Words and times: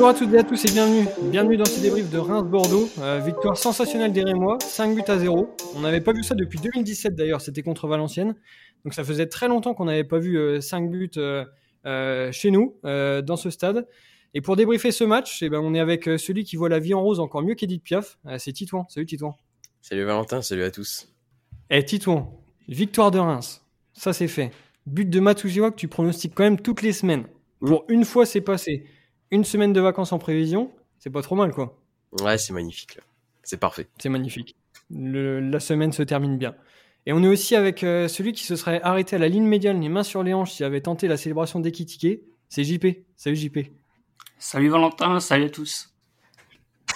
Bonjour 0.00 0.16
à 0.16 0.18
toutes 0.18 0.32
et 0.32 0.38
à 0.38 0.42
tous 0.42 0.64
et 0.64 0.72
bienvenue. 0.72 1.06
Bienvenue 1.24 1.56
dans 1.58 1.66
ce 1.66 1.78
débrief 1.78 2.08
de 2.08 2.16
Reims-Bordeaux. 2.16 2.88
Euh, 3.00 3.20
victoire 3.22 3.58
sensationnelle 3.58 4.14
des 4.14 4.24
Rémois, 4.24 4.56
5 4.58 4.94
buts 4.94 5.02
à 5.06 5.18
0. 5.18 5.54
On 5.74 5.80
n'avait 5.80 6.00
pas 6.00 6.14
vu 6.14 6.22
ça 6.22 6.34
depuis 6.34 6.58
2017 6.58 7.14
d'ailleurs, 7.14 7.42
c'était 7.42 7.60
contre 7.60 7.86
Valenciennes. 7.86 8.34
Donc 8.82 8.94
ça 8.94 9.04
faisait 9.04 9.26
très 9.26 9.46
longtemps 9.46 9.74
qu'on 9.74 9.84
n'avait 9.84 10.04
pas 10.04 10.18
vu 10.18 10.58
5 10.62 10.84
euh, 10.84 10.88
buts 10.88 11.10
euh, 11.84 12.32
chez 12.32 12.50
nous, 12.50 12.78
dans 12.82 13.36
ce 13.36 13.50
stade. 13.50 13.86
Et 14.32 14.40
pour 14.40 14.56
débriefer 14.56 14.90
ce 14.90 15.04
match, 15.04 15.42
eh 15.42 15.50
ben, 15.50 15.60
on 15.62 15.74
est 15.74 15.80
avec 15.80 16.04
celui 16.04 16.44
qui 16.44 16.56
voit 16.56 16.70
la 16.70 16.78
vie 16.78 16.94
en 16.94 17.02
rose 17.02 17.20
encore 17.20 17.42
mieux 17.42 17.54
qu'Edith 17.54 17.84
Piaf. 17.84 18.16
c'est 18.38 18.54
Titouan. 18.54 18.86
Salut 18.88 19.04
Titouan. 19.04 19.36
Salut 19.82 20.04
Valentin, 20.04 20.40
salut 20.40 20.62
à 20.62 20.70
tous. 20.70 21.12
Eh 21.68 21.84
Titouan, 21.84 22.42
victoire 22.68 23.10
de 23.10 23.18
Reims, 23.18 23.66
ça 23.92 24.14
c'est 24.14 24.28
fait. 24.28 24.50
But 24.86 25.10
de 25.10 25.20
Matujiwa 25.20 25.70
que 25.70 25.76
tu 25.76 25.88
pronostiques 25.88 26.32
quand 26.34 26.44
même 26.44 26.58
toutes 26.58 26.80
les 26.80 26.94
semaines. 26.94 27.24
Pour 27.60 27.84
une 27.90 28.06
fois, 28.06 28.24
c'est 28.24 28.40
passé 28.40 28.86
une 29.30 29.44
semaine 29.44 29.72
de 29.72 29.80
vacances 29.80 30.12
en 30.12 30.18
prévision, 30.18 30.70
c'est 30.98 31.10
pas 31.10 31.22
trop 31.22 31.36
mal, 31.36 31.52
quoi. 31.52 31.78
Ouais, 32.20 32.38
c'est 32.38 32.52
magnifique. 32.52 32.98
C'est 33.42 33.58
parfait. 33.58 33.88
C'est 33.98 34.08
magnifique. 34.08 34.56
la 34.90 35.60
semaine 35.60 35.92
se 35.92 36.02
termine 36.02 36.36
bien. 36.38 36.54
Et 37.06 37.12
on 37.12 37.22
est 37.22 37.28
aussi 37.28 37.56
avec 37.56 37.82
euh, 37.82 38.08
celui 38.08 38.32
qui 38.32 38.44
se 38.44 38.56
serait 38.56 38.80
arrêté 38.82 39.16
à 39.16 39.18
la 39.18 39.28
ligne 39.28 39.46
médiane, 39.46 39.80
les 39.80 39.88
mains 39.88 40.02
sur 40.02 40.22
les 40.22 40.34
hanches, 40.34 40.52
s'il 40.52 40.66
avait 40.66 40.82
tenté 40.82 41.08
la 41.08 41.16
célébration 41.16 41.60
d'Ekitike. 41.60 42.20
C'est 42.48 42.64
JP. 42.64 42.86
Salut 43.16 43.36
JP. 43.36 43.58
Salut 44.38 44.68
Valentin, 44.68 45.20
salut 45.20 45.44
à 45.44 45.50
tous. 45.50 45.94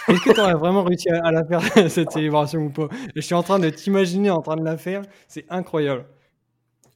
Est-ce 0.09 0.21
que 0.21 0.35
tu 0.35 0.41
aurais 0.41 0.55
vraiment 0.55 0.82
réussi 0.82 1.09
à, 1.09 1.30
la 1.30 1.45
faire, 1.45 1.62
cette 1.91 2.10
célébration 2.10 2.60
ou 2.60 2.71
pas? 2.71 2.88
Je 3.15 3.21
suis 3.21 3.35
en 3.35 3.43
train 3.43 3.59
de 3.59 3.71
t'imaginer 3.71 4.30
en 4.30 4.43
train 4.43 4.57
de 4.57 4.65
la 4.65 4.77
faire. 4.77 5.02
C'est 5.29 5.46
incroyable. 5.48 6.05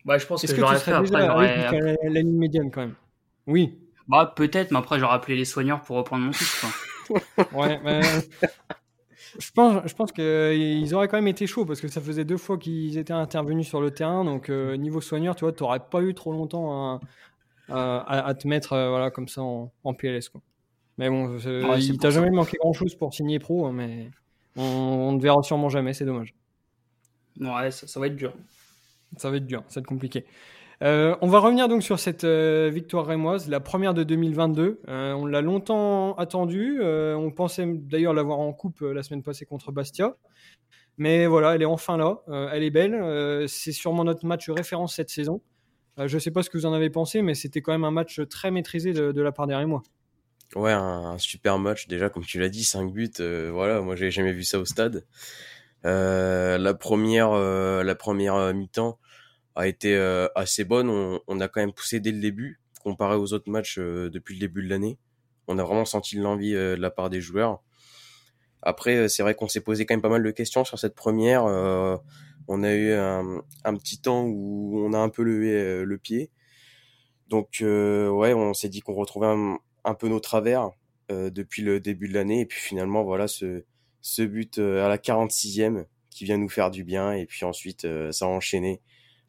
Bah, 0.04 0.18
je 0.18 0.26
pense 0.26 0.42
que, 0.42 0.46
que 0.48 0.56
j'aurais 0.56 0.78
fait 0.78 0.92
après. 0.92 1.10
La, 1.10 1.94
la 2.02 2.20
ligne 2.20 2.36
médiane 2.38 2.70
quand 2.70 2.80
même? 2.80 2.94
Oui. 3.46 3.78
Bah, 4.08 4.32
peut-être, 4.34 4.70
mais 4.70 4.78
après, 4.78 4.98
j'aurais 4.98 5.14
appelé 5.14 5.36
les 5.36 5.44
soigneurs 5.44 5.82
pour 5.82 5.96
reprendre 5.96 6.24
mon 6.24 6.30
titre. 6.30 6.66
ouais, 7.54 7.78
mais. 7.84 8.00
Je 9.38 9.50
pense, 9.52 9.82
je 9.86 9.94
pense 9.94 10.10
qu'ils 10.10 10.94
auraient 10.94 11.06
quand 11.06 11.18
même 11.18 11.28
été 11.28 11.46
chauds 11.46 11.66
parce 11.66 11.80
que 11.80 11.88
ça 11.88 12.00
faisait 12.00 12.24
deux 12.24 12.38
fois 12.38 12.56
qu'ils 12.56 12.96
étaient 12.96 13.12
intervenus 13.12 13.68
sur 13.68 13.80
le 13.80 13.90
terrain. 13.90 14.24
Donc, 14.24 14.48
euh, 14.48 14.76
niveau 14.76 15.00
soigneur, 15.00 15.36
tu 15.36 15.44
vois, 15.44 15.52
tu 15.52 15.62
n'aurais 15.62 15.80
pas 15.80 16.00
eu 16.00 16.14
trop 16.14 16.32
longtemps 16.32 17.00
à, 17.68 18.34
te 18.34 18.48
mettre 18.48 18.72
euh, 18.72 18.88
voilà, 18.88 19.10
comme 19.10 19.28
ça 19.28 19.42
en, 19.42 19.94
PLS. 19.94 20.30
Quoi. 20.30 20.40
Mais 20.96 21.10
bon, 21.10 21.38
il 21.76 21.98
t'a 21.98 22.10
jamais 22.10 22.30
manqué 22.30 22.56
grand 22.58 22.72
chose 22.72 22.94
pour 22.94 23.12
signer 23.12 23.38
pro, 23.38 23.66
hein, 23.66 23.72
mais 23.72 24.10
on 24.56 25.12
ne 25.12 25.20
verra 25.20 25.42
sûrement 25.42 25.68
jamais, 25.68 25.92
c'est 25.92 26.06
dommage. 26.06 26.34
Ouais, 27.38 27.70
ça, 27.70 27.86
ça, 27.86 28.00
va 28.00 28.06
être 28.06 28.16
dur. 28.16 28.32
Ça 29.16 29.30
va 29.30 29.36
être 29.36 29.46
dur, 29.46 29.62
ça 29.68 29.78
va 29.78 29.82
être 29.82 29.86
compliqué. 29.86 30.24
Euh, 30.84 31.16
on 31.20 31.26
va 31.26 31.40
revenir 31.40 31.66
donc 31.68 31.82
sur 31.82 31.98
cette 31.98 32.22
euh, 32.22 32.70
victoire 32.72 33.04
rémoise, 33.06 33.48
la 33.48 33.58
première 33.58 33.94
de 33.94 34.04
2022. 34.04 34.80
Euh, 34.86 35.12
on 35.12 35.26
l'a 35.26 35.40
longtemps 35.40 36.14
attendue. 36.14 36.80
on 36.82 37.30
pensait 37.30 37.66
d'ailleurs 37.66 38.14
l'avoir 38.14 38.38
en 38.38 38.52
coupe 38.52 38.80
la 38.80 39.02
semaine 39.02 39.22
passée 39.22 39.44
contre 39.44 39.72
Bastia. 39.72 40.16
Mais 40.96 41.26
voilà, 41.26 41.54
elle 41.54 41.62
est 41.62 41.66
enfin 41.66 41.96
là. 41.96 42.18
elle 42.52 42.62
est 42.62 42.70
belle. 42.70 43.48
c'est 43.48 43.72
sûrement 43.72 44.04
notre 44.04 44.26
match 44.26 44.50
référence 44.50 44.96
cette 44.96 45.10
saison. 45.10 45.40
je 45.96 46.12
ne 46.12 46.20
sais 46.20 46.32
pas 46.32 46.42
ce 46.42 46.50
que 46.50 46.58
vous 46.58 46.66
en 46.66 46.72
avez 46.72 46.90
pensé, 46.90 47.22
mais 47.22 47.34
c'était 47.34 47.60
quand 47.60 47.72
même 47.72 47.84
un 47.84 47.92
match 47.92 48.20
très 48.28 48.50
maîtrisé 48.50 48.92
de, 48.92 49.20
la 49.20 49.32
part 49.32 49.46
des 49.46 49.54
Rémois. 49.54 49.82
Ouais, 50.56 50.72
un, 50.72 51.18
super 51.18 51.58
match. 51.58 51.86
Déjà, 51.88 52.08
comme 52.08 52.24
tu 52.24 52.40
l'as 52.40 52.48
dit, 52.48 52.64
5 52.64 52.92
buts. 52.92 53.12
voilà, 53.52 53.80
moi, 53.80 53.94
j'ai 53.94 54.10
jamais 54.10 54.32
vu 54.32 54.42
ça 54.42 54.58
au 54.58 54.64
stade. 54.64 55.04
la 55.84 56.74
première, 56.74 57.30
la 57.32 57.94
première 57.94 58.52
mi-temps 58.54 58.98
a 59.58 59.66
été 59.66 59.96
euh, 59.96 60.28
assez 60.36 60.64
bonne. 60.64 60.88
On, 61.26 61.40
a 61.40 61.48
quand 61.48 61.60
même 61.60 61.72
poussé 61.72 61.98
dès 61.98 62.12
le 62.12 62.20
début, 62.20 62.60
comparé 62.84 63.16
aux 63.16 63.32
autres 63.32 63.50
matchs 63.50 63.78
euh, 63.78 64.08
depuis 64.08 64.34
le 64.34 64.40
début 64.40 64.62
de 64.62 64.68
l'année. 64.68 64.98
On 65.48 65.58
a 65.58 65.64
vraiment 65.64 65.84
senti 65.84 66.16
l'envie 66.16 66.54
euh, 66.54 66.76
de 66.76 66.80
la 66.80 66.92
part 66.92 67.10
des 67.10 67.20
joueurs. 67.20 67.60
Après, 68.62 69.08
c'est 69.08 69.22
vrai 69.24 69.34
qu'on 69.34 69.48
s'est 69.48 69.60
posé 69.60 69.84
quand 69.84 69.94
même 69.94 70.02
pas 70.02 70.08
mal 70.08 70.22
de 70.22 70.30
questions 70.30 70.64
sur 70.64 70.78
cette 70.78 70.94
première. 70.94 71.44
on 71.44 72.62
a 72.62 72.74
eu 72.74 72.92
un, 72.92 73.76
petit 73.76 74.00
temps 74.00 74.24
où 74.24 74.80
on 74.84 74.92
a 74.92 74.98
un 74.98 75.08
peu 75.08 75.22
levé 75.22 75.84
le 75.84 75.98
pied. 75.98 76.32
Donc, 77.28 77.58
ouais, 77.60 78.34
on 78.34 78.54
s'est 78.54 78.68
dit 78.68 78.80
qu'on 78.80 78.94
retrouvait 78.94 79.28
un, 79.84 79.94
peu 79.94 80.08
nos 80.08 80.18
travers 80.18 80.70
depuis 81.08 81.62
le 81.62 81.78
début 81.78 82.08
de 82.08 82.14
l'année. 82.14 82.40
Et 82.40 82.46
puis 82.46 82.58
finalement, 82.58 83.04
voilà, 83.04 83.28
ce, 83.28 83.64
ce 84.00 84.22
but 84.22 84.58
à 84.58 84.88
la 84.88 84.98
46e 84.98 85.84
qui 86.10 86.24
vient 86.24 86.36
nous 86.36 86.48
faire 86.48 86.72
du 86.72 86.82
bien. 86.82 87.12
Et 87.12 87.26
puis 87.26 87.44
ensuite, 87.44 87.86
ça 88.10 88.24
a 88.24 88.28
enchaîné. 88.28 88.82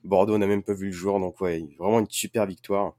Bordeaux 0.03 0.37
n'a 0.37 0.47
même 0.47 0.63
pas 0.63 0.73
vu 0.73 0.87
le 0.87 0.91
jour, 0.91 1.19
donc 1.19 1.41
ouais, 1.41 1.63
vraiment 1.77 1.99
une 1.99 2.09
super 2.09 2.45
victoire. 2.45 2.95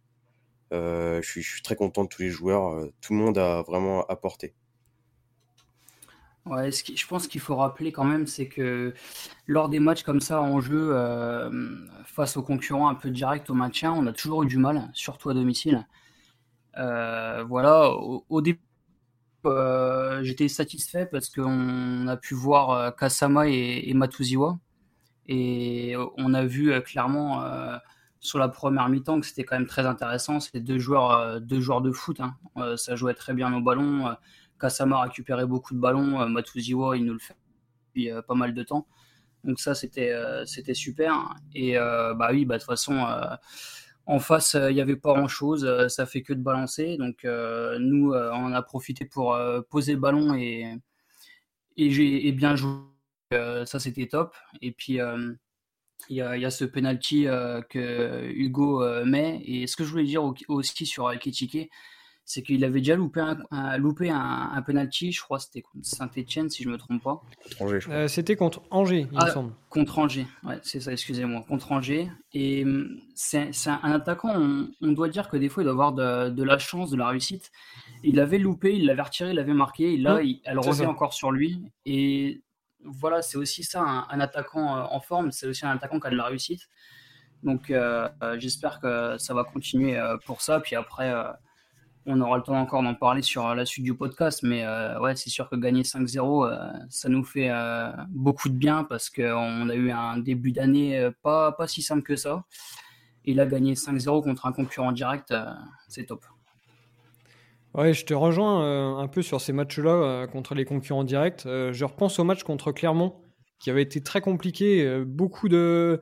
Euh, 0.73 1.21
je, 1.23 1.41
suis, 1.41 1.63
très 1.63 1.75
content 1.75 2.05
de 2.05 2.09
tous 2.09 2.23
les 2.23 2.31
joueurs. 2.31 2.69
Euh, 2.75 2.93
tout 3.01 3.13
le 3.13 3.19
monde 3.19 3.39
a 3.39 3.63
vraiment 3.63 4.07
apporté. 4.07 4.55
Je 6.47 7.07
pense 7.07 7.29
qu'il 7.29 7.41
faut 7.41 7.55
rappeler 7.55 7.93
quand 7.93 8.05
même, 8.05 8.27
c'est 8.27 8.49
que 8.49 8.95
lors 9.47 9.69
des 9.69 9.79
matchs 9.79 10.03
comme 10.03 10.21
ça 10.21 10.41
en 10.41 10.61
jeu, 10.61 10.91
euh, 10.93 11.77
face 12.07 12.37
aux 12.37 12.43
concurrents 12.43 12.89
un 12.89 12.95
peu 12.95 13.11
direct 13.11 13.51
au 13.51 13.55
maintien, 13.55 13.93
on 13.93 14.07
a 14.07 14.13
toujours 14.13 14.43
eu 14.43 14.47
du 14.47 14.57
mal, 14.57 14.91
surtout 14.95 15.31
à 15.31 15.35
domicile. 15.35 15.87
voilà, 16.75 17.91
au, 17.93 18.41
début, 18.41 18.61
j'étais 20.23 20.49
satisfait 20.49 21.07
parce 21.07 21.29
qu'on 21.29 22.09
a 22.09 22.17
pu 22.17 22.35
voir 22.35 22.97
Kasama 22.97 23.49
et, 23.49 23.89
et 23.89 23.95
Matuziwa 23.95 24.59
et 25.27 25.95
on 26.17 26.35
a 26.35 26.45
vu 26.45 26.73
euh, 26.73 26.81
clairement 26.81 27.45
euh, 27.45 27.77
sur 28.21 28.39
la 28.39 28.49
première 28.49 28.89
mi-temps 28.89 29.21
que 29.21 29.27
c'était 29.27 29.45
quand 29.45 29.57
même 29.57 29.67
très 29.67 29.87
intéressant. 29.87 30.41
C'était 30.41 30.61
deux 30.61 30.79
joueurs, 30.79 31.13
euh, 31.13 31.41
deux 31.41 31.61
joueurs 31.61 31.81
de 31.81 31.93
foot. 31.93 32.21
Hein. 32.21 32.37
ça 32.77 32.97
jouait 32.97 33.15
très 33.15 33.35
bien 33.35 33.53
au 33.55 33.61
ballon. 33.61 34.15
Kasama 34.59 35.01
récupérait 35.03 35.47
beaucoup 35.47 35.75
de 35.75 35.81
ballons. 35.81 36.29
Matuziwa, 36.29 36.97
il 36.97 37.05
nous 37.05 37.15
le 37.15 37.19
fait 37.19 37.37
depuis 37.87 38.11
pas 38.27 38.35
mal 38.35 38.55
de 38.55 38.63
temps. 38.63 38.87
Donc 39.45 39.59
ça, 39.59 39.75
c'était 39.75 40.13
c'était 40.45 40.75
super. 40.75 41.35
Et 41.55 41.77
bah 41.77 42.29
oui, 42.31 42.45
bah 42.45 42.57
de 42.57 42.61
toute 42.61 42.69
façon, 42.69 43.07
en 44.05 44.19
face, 44.19 44.55
il 44.69 44.75
n'y 44.75 44.83
avait 44.83 44.97
pas 44.97 45.15
grand-chose. 45.15 45.89
ça 45.89 46.05
fait 46.05 46.21
que 46.21 46.35
de 46.35 46.43
balancer. 46.43 46.99
Donc 46.99 47.25
nous, 47.25 48.13
on 48.13 48.53
a 48.53 48.63
profité 48.63 49.07
pour 49.07 49.39
poser 49.71 49.95
le 49.95 50.01
ballon 50.01 50.35
et, 50.35 50.77
et, 51.79 52.29
et 52.29 52.33
bien 52.33 52.55
jouer 52.55 52.71
euh, 52.71 53.00
ça, 53.31 53.79
c'était 53.79 54.07
top. 54.07 54.35
Et 54.61 54.73
puis, 54.73 55.01
euh, 55.01 55.33
il 56.09 56.17
y, 56.17 56.23
a, 56.23 56.51
ce 56.51 56.65
penalty 56.65 57.27
euh, 57.27 57.61
que 57.63 58.29
Hugo 58.31 58.85
met. 59.05 59.43
Et 59.45 59.67
ce 59.67 59.77
que 59.77 59.85
je 59.85 59.91
voulais 59.91 60.05
dire 60.05 60.23
aussi 60.49 60.87
sur 60.87 61.11
Ketchike, 61.19 61.71
c'est 62.31 62.43
qu'il 62.43 62.65
avait 62.65 62.79
déjà 62.81 62.95
loupé 62.95 63.21
un, 63.21 63.77
loupé 63.77 64.09
un, 64.09 64.63
penalty, 64.65 65.11
je 65.11 65.21
crois 65.21 65.41
c'était 65.41 65.63
contre 65.63 65.85
Saint-Etienne, 65.85 66.49
si 66.49 66.63
je 66.63 66.69
me 66.69 66.77
trompe 66.79 67.03
pas. 67.03 67.23
c'était 68.07 68.37
contre 68.37 68.63
Angers, 68.71 69.09
il 69.11 69.17
me 69.17 69.23
ah, 69.23 69.31
semble. 69.31 69.53
Contre 69.69 69.99
Angers, 69.99 70.27
ouais, 70.45 70.59
c'est 70.63 70.79
ça, 70.79 70.93
excusez-moi. 70.93 71.45
Contre 71.49 71.73
Angers. 71.73 72.09
Et 72.33 72.63
hum, 72.63 73.01
c'est 73.17 73.51
un, 73.67 73.93
attaquant, 73.93 74.33
on, 74.81 74.93
doit 74.93 75.09
dire 75.09 75.29
que 75.29 75.37
des 75.37 75.49
fois, 75.49 75.65
il 75.65 75.67
doit 75.67 75.73
avoir 75.73 75.93
de, 75.93 76.43
la 76.43 76.59
chance, 76.59 76.91
de 76.91 76.97
la 76.97 77.09
réussite. 77.09 77.51
Il 78.05 78.21
avait 78.21 78.39
loupé, 78.39 78.77
il 78.77 78.87
l'avait 78.87 79.03
retiré, 79.03 79.31
il 79.31 79.37
l'avait 79.37 79.53
marqué. 79.53 79.95
Et 79.95 79.97
là, 79.97 80.21
elle 80.45 80.59
revient 80.61 80.87
encore 80.87 81.15
sur 81.15 81.33
lui. 81.33 81.61
Et 81.85 82.43
voilà, 82.85 83.23
c'est 83.23 83.37
aussi 83.37 83.65
ça, 83.65 83.83
un, 83.83 84.21
attaquant 84.21 84.77
euh, 84.77 84.83
en 84.91 85.01
forme, 85.01 85.33
c'est 85.33 85.47
aussi 85.47 85.67
un 85.67 85.71
attaquant 85.71 86.01
qui 86.01 86.07
a 86.07 86.11
de 86.11 86.17
la 86.17 86.25
réussite. 86.25 86.69
Donc 87.43 87.71
euh, 87.71 88.09
euh, 88.23 88.39
j'espère 88.39 88.81
que 88.81 89.17
ça 89.19 89.35
va 89.35 89.45
continuer 89.45 89.99
pour 90.27 90.43
ça. 90.43 90.61
Puis 90.61 90.77
après, 90.77 91.13
on 92.07 92.21
aura 92.21 92.37
le 92.37 92.43
temps 92.43 92.59
encore 92.59 92.83
d'en 92.83 92.95
parler 92.95 93.23
sur 93.23 93.55
la 93.55 93.65
suite 93.65 93.85
du 93.85 93.95
podcast. 93.95 94.43
Mais 94.43 94.67
ouais, 94.99 95.17
c'est 95.17 95.31
sûr 95.31 95.49
que 95.49 95.57
gagner 95.57 95.83
5-0, 95.83 96.89
ça 96.91 97.09
nous 97.09 97.25
fait 97.25 97.51
beaucoup 98.09 98.49
de 98.51 98.55
bien 98.55 98.85
parce 98.85 99.09
qu'on 99.09 99.69
a 99.69 99.75
eu 99.75 99.91
un 99.91 100.19
début 100.19 100.53
d'année 100.53 101.09
pas, 101.23 101.53
pas 101.53 101.67
si 101.67 101.83
simple 101.83 102.03
que 102.03 102.17
ça. 102.17 102.45
Et 103.25 103.35
là, 103.35 103.47
gagner 103.47 103.75
5-0 103.75 104.23
contre 104.23 104.47
un 104.47 104.53
concurrent 104.53 104.93
direct, 104.93 105.35
c'est 105.89 106.05
top. 106.05 106.25
Ouais, 107.75 107.95
je 107.95 108.05
te 108.05 108.15
rejoins 108.15 108.65
euh, 108.65 108.97
un 108.97 109.07
peu 109.07 109.23
sur 109.23 109.41
ces 109.41 109.53
matchs-là 109.53 109.91
euh, 109.91 110.27
contre 110.27 110.55
les 110.55 110.65
concurrents 110.65 111.05
directs. 111.05 111.45
Euh, 111.47 111.73
je 111.73 111.85
repense 111.85 112.19
au 112.19 112.25
match 112.25 112.43
contre 112.43 112.73
Clermont, 112.73 113.15
qui 113.61 113.71
avait 113.71 113.83
été 113.83 114.03
très 114.03 114.21
compliqué, 114.21 115.03
beaucoup 115.07 115.49
de 115.49 116.01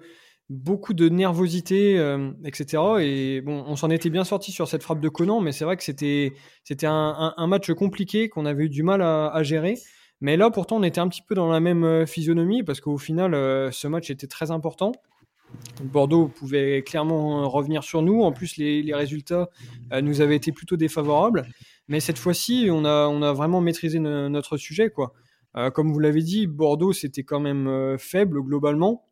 beaucoup 0.49 0.95
de 0.95 1.11
nervosité, 1.11 1.97
etc. 2.45 2.83
Et 3.01 3.43
bon, 3.43 3.65
on 3.67 3.77
s'en 3.77 3.91
était 3.91 4.09
bien 4.09 4.25
sorti 4.25 4.51
sur 4.51 4.67
cette 4.67 4.83
frappe 4.83 5.01
de 5.01 5.09
Conan, 5.11 5.41
mais 5.41 5.53
c'est 5.53 5.65
vrai 5.65 5.77
que 5.77 5.83
c'était 5.83 6.33
c'était 6.65 6.87
un, 6.87 7.47
match 7.49 7.71
compliqué 7.73 8.29
qu'on 8.31 8.47
avait 8.47 8.65
eu 8.65 8.69
du 8.71 8.83
mal 8.83 9.03
à, 9.03 9.27
à, 9.29 9.43
gérer. 9.43 9.75
Mais 10.21 10.37
là, 10.39 10.51
pourtant, 10.51 10.77
on 10.77 10.83
était 10.85 11.01
un 11.01 11.09
petit 11.09 11.21
peu 11.21 11.35
dans 11.35 11.51
la 11.51 11.61
même 11.61 12.07
physionomie 12.07 12.63
parce 12.63 12.81
qu'au 12.81 12.97
final, 12.97 13.33
ce 13.73 13.89
match 13.89 14.09
était 14.09 14.29
très 14.29 14.51
important. 14.51 14.93
Bordeaux 15.83 16.29
pouvait 16.29 16.83
clairement 16.83 17.49
revenir 17.49 17.83
sur 17.83 18.03
nous. 18.03 18.23
En 18.23 18.33
plus, 18.33 18.57
les, 18.57 18.95
résultats 18.95 19.49
euh, 19.93 20.01
nous 20.01 20.21
avaient 20.21 20.37
été 20.37 20.53
plutôt 20.53 20.77
défavorables. 20.77 21.47
Mais 21.89 22.01
cette 22.01 22.19
fois-ci, 22.19 22.69
on 22.71 22.85
a, 22.85 23.33
vraiment 23.33 23.61
maîtrisé 23.61 23.99
notre 23.99 24.57
sujet. 24.57 24.91
Quoi. 24.91 25.13
Euh, 25.57 25.71
comme 25.71 25.93
vous 25.93 25.99
l'avez 26.01 26.23
dit, 26.23 26.47
Bordeaux, 26.47 26.93
c'était 26.93 27.23
quand 27.23 27.41
même 27.41 27.67
euh, 27.67 27.97
faible 27.99 28.43
globalement. 28.43 29.05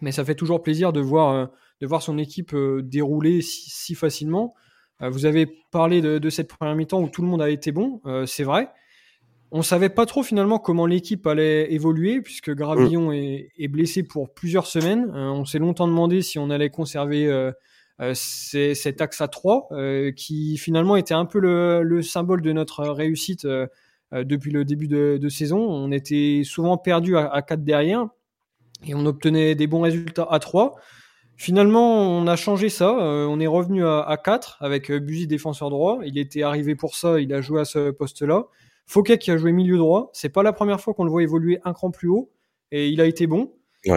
Mais 0.00 0.12
ça 0.12 0.24
fait 0.24 0.34
toujours 0.34 0.62
plaisir 0.62 0.92
de 0.92 1.00
voir, 1.00 1.48
de 1.80 1.86
voir 1.86 2.02
son 2.02 2.18
équipe 2.18 2.54
dérouler 2.82 3.40
si, 3.40 3.94
facilement. 3.94 4.54
vous 5.00 5.24
avez 5.24 5.46
parlé 5.70 6.02
de, 6.02 6.28
cette 6.28 6.48
première 6.48 6.74
mi-temps 6.74 7.00
où 7.00 7.08
tout 7.08 7.22
le 7.22 7.28
monde 7.28 7.40
a 7.40 7.48
été 7.48 7.72
bon, 7.72 8.02
c'est 8.26 8.44
vrai. 8.44 8.68
On 9.52 9.62
savait 9.62 9.88
pas 9.88 10.06
trop 10.06 10.22
finalement 10.22 10.58
comment 10.58 10.86
l'équipe 10.86 11.26
allait 11.26 11.72
évoluer 11.72 12.20
puisque 12.20 12.50
Gravillon 12.50 13.12
est, 13.12 13.68
blessé 13.68 14.02
pour 14.02 14.34
plusieurs 14.34 14.66
semaines. 14.66 15.10
on 15.14 15.44
s'est 15.44 15.58
longtemps 15.58 15.86
demandé 15.86 16.20
si 16.22 16.38
on 16.38 16.50
allait 16.50 16.70
conserver 16.70 17.52
cet 18.14 19.00
axe 19.00 19.20
à 19.20 19.28
3 19.28 19.68
qui 20.16 20.56
finalement 20.58 20.96
était 20.96 21.14
un 21.14 21.26
peu 21.26 21.38
le, 21.38 22.02
symbole 22.02 22.42
de 22.42 22.52
notre 22.52 22.84
réussite 22.88 23.46
depuis 24.12 24.50
le 24.50 24.64
début 24.64 24.88
de, 24.88 25.28
saison. 25.28 25.58
On 25.58 25.92
était 25.92 26.42
souvent 26.44 26.76
perdu 26.76 27.16
à, 27.16 27.28
à 27.32 27.40
4 27.42 27.62
derrière 27.62 28.08
et 28.84 28.94
on 28.94 29.06
obtenait 29.06 29.54
des 29.54 29.66
bons 29.66 29.80
résultats 29.80 30.26
à 30.28 30.38
3. 30.38 30.74
Finalement, 31.36 32.18
on 32.18 32.26
a 32.26 32.36
changé 32.36 32.68
ça. 32.68 32.88
Euh, 32.88 33.26
on 33.26 33.40
est 33.40 33.46
revenu 33.46 33.86
à, 33.86 34.18
4 34.22 34.58
avec 34.60 34.90
euh, 34.90 34.98
Buzy 34.98 35.26
défenseur 35.26 35.68
droit. 35.70 35.98
Il 36.04 36.18
était 36.18 36.42
arrivé 36.42 36.74
pour 36.74 36.96
ça. 36.96 37.20
Il 37.20 37.32
a 37.34 37.42
joué 37.42 37.60
à 37.60 37.64
ce 37.64 37.90
poste-là. 37.90 38.44
Fouquet 38.86 39.18
qui 39.18 39.30
a 39.30 39.36
joué 39.36 39.52
milieu 39.52 39.76
droit. 39.76 40.10
C'est 40.12 40.28
pas 40.28 40.42
la 40.42 40.52
première 40.52 40.80
fois 40.80 40.94
qu'on 40.94 41.04
le 41.04 41.10
voit 41.10 41.22
évoluer 41.22 41.58
un 41.64 41.72
cran 41.72 41.90
plus 41.90 42.08
haut 42.08 42.30
et 42.70 42.88
il 42.88 43.00
a 43.00 43.06
été 43.06 43.26
bon. 43.26 43.52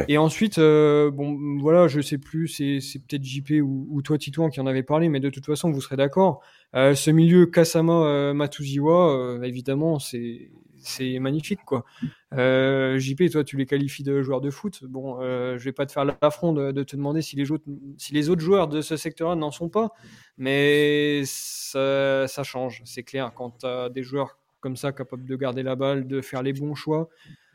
Et 0.07 0.19
ensuite, 0.19 0.59
euh, 0.59 1.09
bon, 1.09 1.57
voilà, 1.59 1.87
je 1.87 1.99
sais 1.99 2.19
plus, 2.19 2.47
c'est 2.47 2.99
peut-être 2.99 3.23
JP 3.23 3.53
ou, 3.63 3.87
ou, 3.89 4.03
toi 4.03 4.19
Titouan 4.19 4.51
qui 4.51 4.59
en 4.59 4.67
avait 4.67 4.83
parlé, 4.83 5.09
mais 5.09 5.19
de 5.19 5.31
toute 5.31 5.47
façon, 5.47 5.71
vous 5.71 5.81
serez 5.81 5.95
d'accord. 5.95 6.43
ce 6.75 7.09
milieu 7.09 7.47
Kasama 7.47 8.33
Matuziwa, 8.35 9.39
évidemment, 9.43 9.97
c'est 9.97 10.51
c'est 10.81 11.19
magnifique 11.19 11.63
quoi. 11.65 11.85
Euh, 12.33 12.97
JP, 12.99 13.29
toi 13.31 13.43
tu 13.43 13.57
les 13.57 13.65
qualifies 13.65 14.03
de 14.03 14.21
joueurs 14.21 14.41
de 14.41 14.49
foot. 14.49 14.83
Bon, 14.83 15.21
euh, 15.21 15.57
je 15.57 15.65
vais 15.65 15.71
pas 15.71 15.85
te 15.85 15.91
faire 15.91 16.05
l'affront 16.05 16.53
de, 16.53 16.83
te 16.83 16.95
demander 16.95 17.21
si 17.21 17.35
les, 17.35 17.51
autres, 17.51 17.65
si 17.97 18.13
les 18.13 18.29
autres 18.29 18.41
joueurs 18.41 18.67
de 18.67 18.81
ce 18.81 18.97
secteur-là 18.97 19.35
n'en 19.35 19.51
sont 19.51 19.69
pas, 19.69 19.91
mais 20.37 21.21
ça, 21.25 22.27
change, 22.43 22.81
c'est 22.85 23.03
clair. 23.03 23.31
Quand 23.35 23.59
tu 23.59 23.65
as 23.65 23.89
des 23.89 24.03
joueurs 24.03 24.38
comme 24.59 24.75
ça 24.75 24.91
capables 24.91 25.25
de 25.25 25.35
garder 25.35 25.63
la 25.63 25.75
balle, 25.75 26.07
de 26.07 26.21
faire 26.21 26.43
les 26.43 26.53
bons 26.53 26.75
choix, 26.75 27.09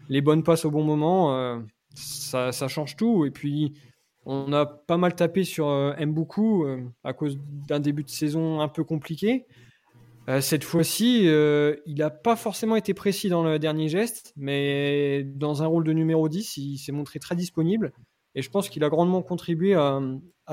les 0.08 0.20
bonnes 0.20 0.42
passes 0.42 0.64
au 0.64 0.70
bon 0.70 0.84
moment, 0.84 1.36
euh, 1.36 1.58
ça, 1.94 2.50
change 2.68 2.96
tout. 2.96 3.24
Et 3.24 3.30
puis 3.30 3.74
on 4.26 4.52
a 4.52 4.66
pas 4.66 4.96
mal 4.96 5.14
tapé 5.14 5.44
sur 5.44 5.94
Mboukou 5.98 6.66
à 7.04 7.12
cause 7.12 7.38
d'un 7.68 7.80
début 7.80 8.04
de 8.04 8.10
saison 8.10 8.60
un 8.60 8.68
peu 8.68 8.84
compliqué. 8.84 9.46
Euh, 10.28 10.40
cette 10.40 10.64
fois-ci, 10.64 11.28
euh, 11.28 11.76
il 11.86 11.96
n'a 11.96 12.10
pas 12.10 12.36
forcément 12.36 12.76
été 12.76 12.94
précis 12.94 13.28
dans 13.28 13.44
le 13.44 13.58
dernier 13.58 13.88
geste, 13.88 14.32
mais 14.36 15.22
dans 15.22 15.62
un 15.62 15.66
rôle 15.66 15.84
de 15.84 15.92
numéro 15.92 16.28
10, 16.28 16.56
il 16.56 16.78
s'est 16.78 16.92
montré 16.92 17.18
très 17.18 17.36
disponible. 17.36 17.92
Et 18.34 18.42
je 18.42 18.50
pense 18.50 18.68
qu'il 18.68 18.82
a 18.84 18.88
grandement 18.88 19.22
contribué 19.22 19.74
à, 19.74 20.00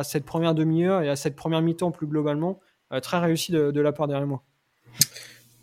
cette 0.03 0.25
première 0.25 0.53
demi-heure 0.55 1.01
et 1.01 1.09
à 1.09 1.15
cette 1.15 1.35
première 1.35 1.61
mi-temps 1.61 1.91
plus 1.91 2.07
globalement, 2.07 2.59
euh, 2.91 2.99
très 2.99 3.19
réussi 3.19 3.51
de, 3.51 3.79
la 3.79 3.91
part 3.93 4.07
derrière 4.07 4.27
moi. 4.27 4.43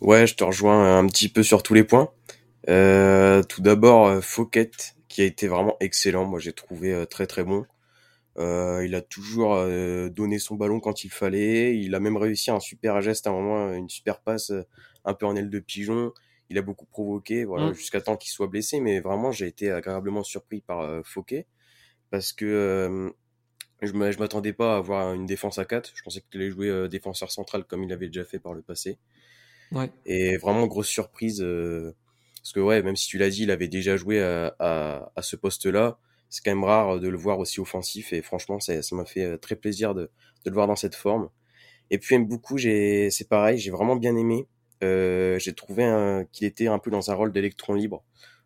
Ouais, 0.01 0.27
je 0.27 0.35
te 0.35 0.43
rejoins 0.43 0.97
un 0.97 1.07
petit 1.07 1.29
peu 1.29 1.43
sur 1.43 1.63
tous 1.63 1.73
les 1.73 1.83
points. 1.83 2.11
tout 2.65 3.61
d'abord, 3.61 4.23
Fouquet, 4.23 4.71
qui 5.07 5.21
a 5.21 5.25
été 5.25 5.47
vraiment 5.47 5.75
excellent. 5.79 6.25
Moi, 6.25 6.39
j'ai 6.39 6.53
trouvé 6.53 7.05
très 7.09 7.27
très 7.27 7.43
bon. 7.43 7.65
Euh, 8.39 8.85
il 8.85 8.95
a 8.95 9.01
toujours 9.01 9.55
euh, 9.55 10.09
donné 10.09 10.39
son 10.39 10.55
ballon 10.55 10.79
quand 10.79 11.03
il 11.03 11.09
fallait. 11.09 11.77
Il 11.77 11.93
a 11.93 11.99
même 11.99 12.17
réussi 12.17 12.51
un 12.51 12.59
super 12.59 13.01
geste 13.01 13.27
à 13.27 13.31
un 13.31 13.33
moment, 13.33 13.73
une 13.73 13.89
super 13.89 14.21
passe 14.21 14.51
euh, 14.51 14.63
un 15.03 15.13
peu 15.13 15.25
en 15.25 15.35
aile 15.35 15.49
de 15.49 15.59
pigeon. 15.59 16.13
Il 16.49 16.57
a 16.57 16.61
beaucoup 16.61 16.85
provoqué, 16.85 17.43
voilà, 17.43 17.67
mmh. 17.67 17.73
jusqu'à 17.73 18.01
temps 18.01 18.17
qu'il 18.17 18.31
soit 18.31 18.47
blessé. 18.47 18.79
Mais 18.79 19.01
vraiment, 19.01 19.31
j'ai 19.31 19.47
été 19.47 19.71
agréablement 19.71 20.23
surpris 20.23 20.61
par 20.61 21.05
Fouquet 21.05 21.45
parce 22.09 22.33
que 22.33 23.13
je 23.83 23.91
ne 23.91 24.17
m'attendais 24.17 24.53
pas 24.53 24.73
à 24.73 24.77
avoir 24.77 25.13
une 25.13 25.27
défense 25.27 25.59
à 25.59 25.65
4. 25.65 25.91
Je 25.93 26.01
pensais 26.01 26.21
qu'il 26.21 26.41
allait 26.41 26.49
jouer 26.49 26.89
défenseur 26.89 27.29
central 27.31 27.65
comme 27.65 27.83
il 27.83 27.93
avait 27.93 28.07
déjà 28.07 28.23
fait 28.23 28.39
par 28.39 28.55
le 28.55 28.63
passé. 28.63 28.97
Ouais. 29.71 29.91
Et 30.05 30.37
vraiment 30.37 30.65
grosse 30.67 30.87
surprise 30.87 31.39
parce 31.39 32.53
que 32.53 32.59
ouais, 32.59 32.81
même 32.81 32.95
si 32.95 33.07
tu 33.07 33.17
l'as 33.17 33.29
dit, 33.29 33.43
il 33.43 33.51
avait 33.51 33.67
déjà 33.67 33.97
joué 33.97 34.21
à, 34.21 34.55
à 35.15 35.21
ce 35.21 35.35
poste-là 35.35 35.99
c'est 36.29 36.43
quand 36.43 36.51
même 36.51 36.63
rare 36.63 36.99
de 36.99 37.07
le 37.07 37.17
voir 37.17 37.39
aussi 37.39 37.59
offensif 37.59 38.13
et 38.13 38.21
franchement 38.21 38.59
ça 38.59 38.73
m'a 38.91 39.05
fait 39.05 39.25
euh, 39.25 39.37
très 39.37 39.55
plaisir 39.55 39.95
de, 39.95 40.03
de, 40.45 40.49
le 40.49 40.53
voir 40.53 40.67
dans 40.67 40.75
cette 40.75 40.95
forme. 40.95 41.29
Et 41.89 41.97
puis 41.97 42.17
beaucoup, 42.19 42.57
j'ai 42.57 43.09
c'est 43.09 43.27
pareil, 43.27 43.57
j'ai 43.57 43.71
vraiment 43.71 43.95
bien 43.95 44.15
aimé. 44.15 44.47
Euh, 44.83 45.39
j'ai 45.39 45.53
trouvé 45.53 46.23
qu'il 46.31 46.47
était 46.47 46.67
un 46.67 46.79
peu 46.79 46.91
dans 46.91 47.11
un 47.11 47.15
rôle 47.15 47.31
d'électron 47.31 47.73
libre. 47.73 48.05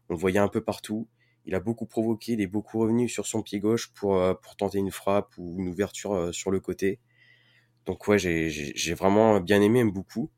On 0.10 0.14
le 0.14 0.20
voyait 0.20 0.40
un 0.40 0.48
peu 0.48 0.62
partout. 0.62 1.08
Il 1.46 1.56
a 1.56 1.60
beaucoup 1.60 1.86
provoqué, 1.86 2.34
il 2.34 2.42
est 2.42 2.48
beaucoup 2.48 2.80
revenu 2.80 3.10
sur 3.10 3.28
son 3.28 3.42
pied 3.44 3.60
gauche 3.60 3.94
pour 3.94 4.18
euh, 4.18 4.34
pour 4.34 4.56
tenter 4.56 4.80
une 4.80 4.92
frappe 4.92 5.38
ou 5.38 5.58
une 5.60 5.68
ouverture 5.68 6.14
euh, 6.14 6.32
sur 6.32 6.52
le 6.52 6.62
côté. 6.62 7.00
Donc 7.86 8.08
ouais, 8.08 8.18
j'ai 8.18 8.94
vraiment 8.94 9.42
bien 9.42 9.62
aimé 9.62 9.84
beaucoup. 9.84 10.32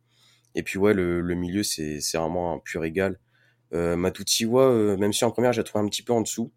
Et 0.56 0.64
puis 0.64 0.80
ouais, 0.80 0.94
le, 0.94 1.22
le 1.22 1.36
milieu 1.36 1.64
c'est 1.64 2.00
vraiment 2.14 2.54
un 2.54 2.60
pur 2.60 2.82
régal. 2.82 3.20
Euh, 3.74 3.96
Matutiwa, 3.96 4.96
même 4.98 5.14
si 5.14 5.26
en 5.26 5.32
première 5.32 5.54
j'ai 5.54 5.64
trouvé 5.64 5.86
un 5.86 5.90
petit 5.90 6.04
peu 6.04 6.14
en 6.14 6.22
dessous, 6.22 6.52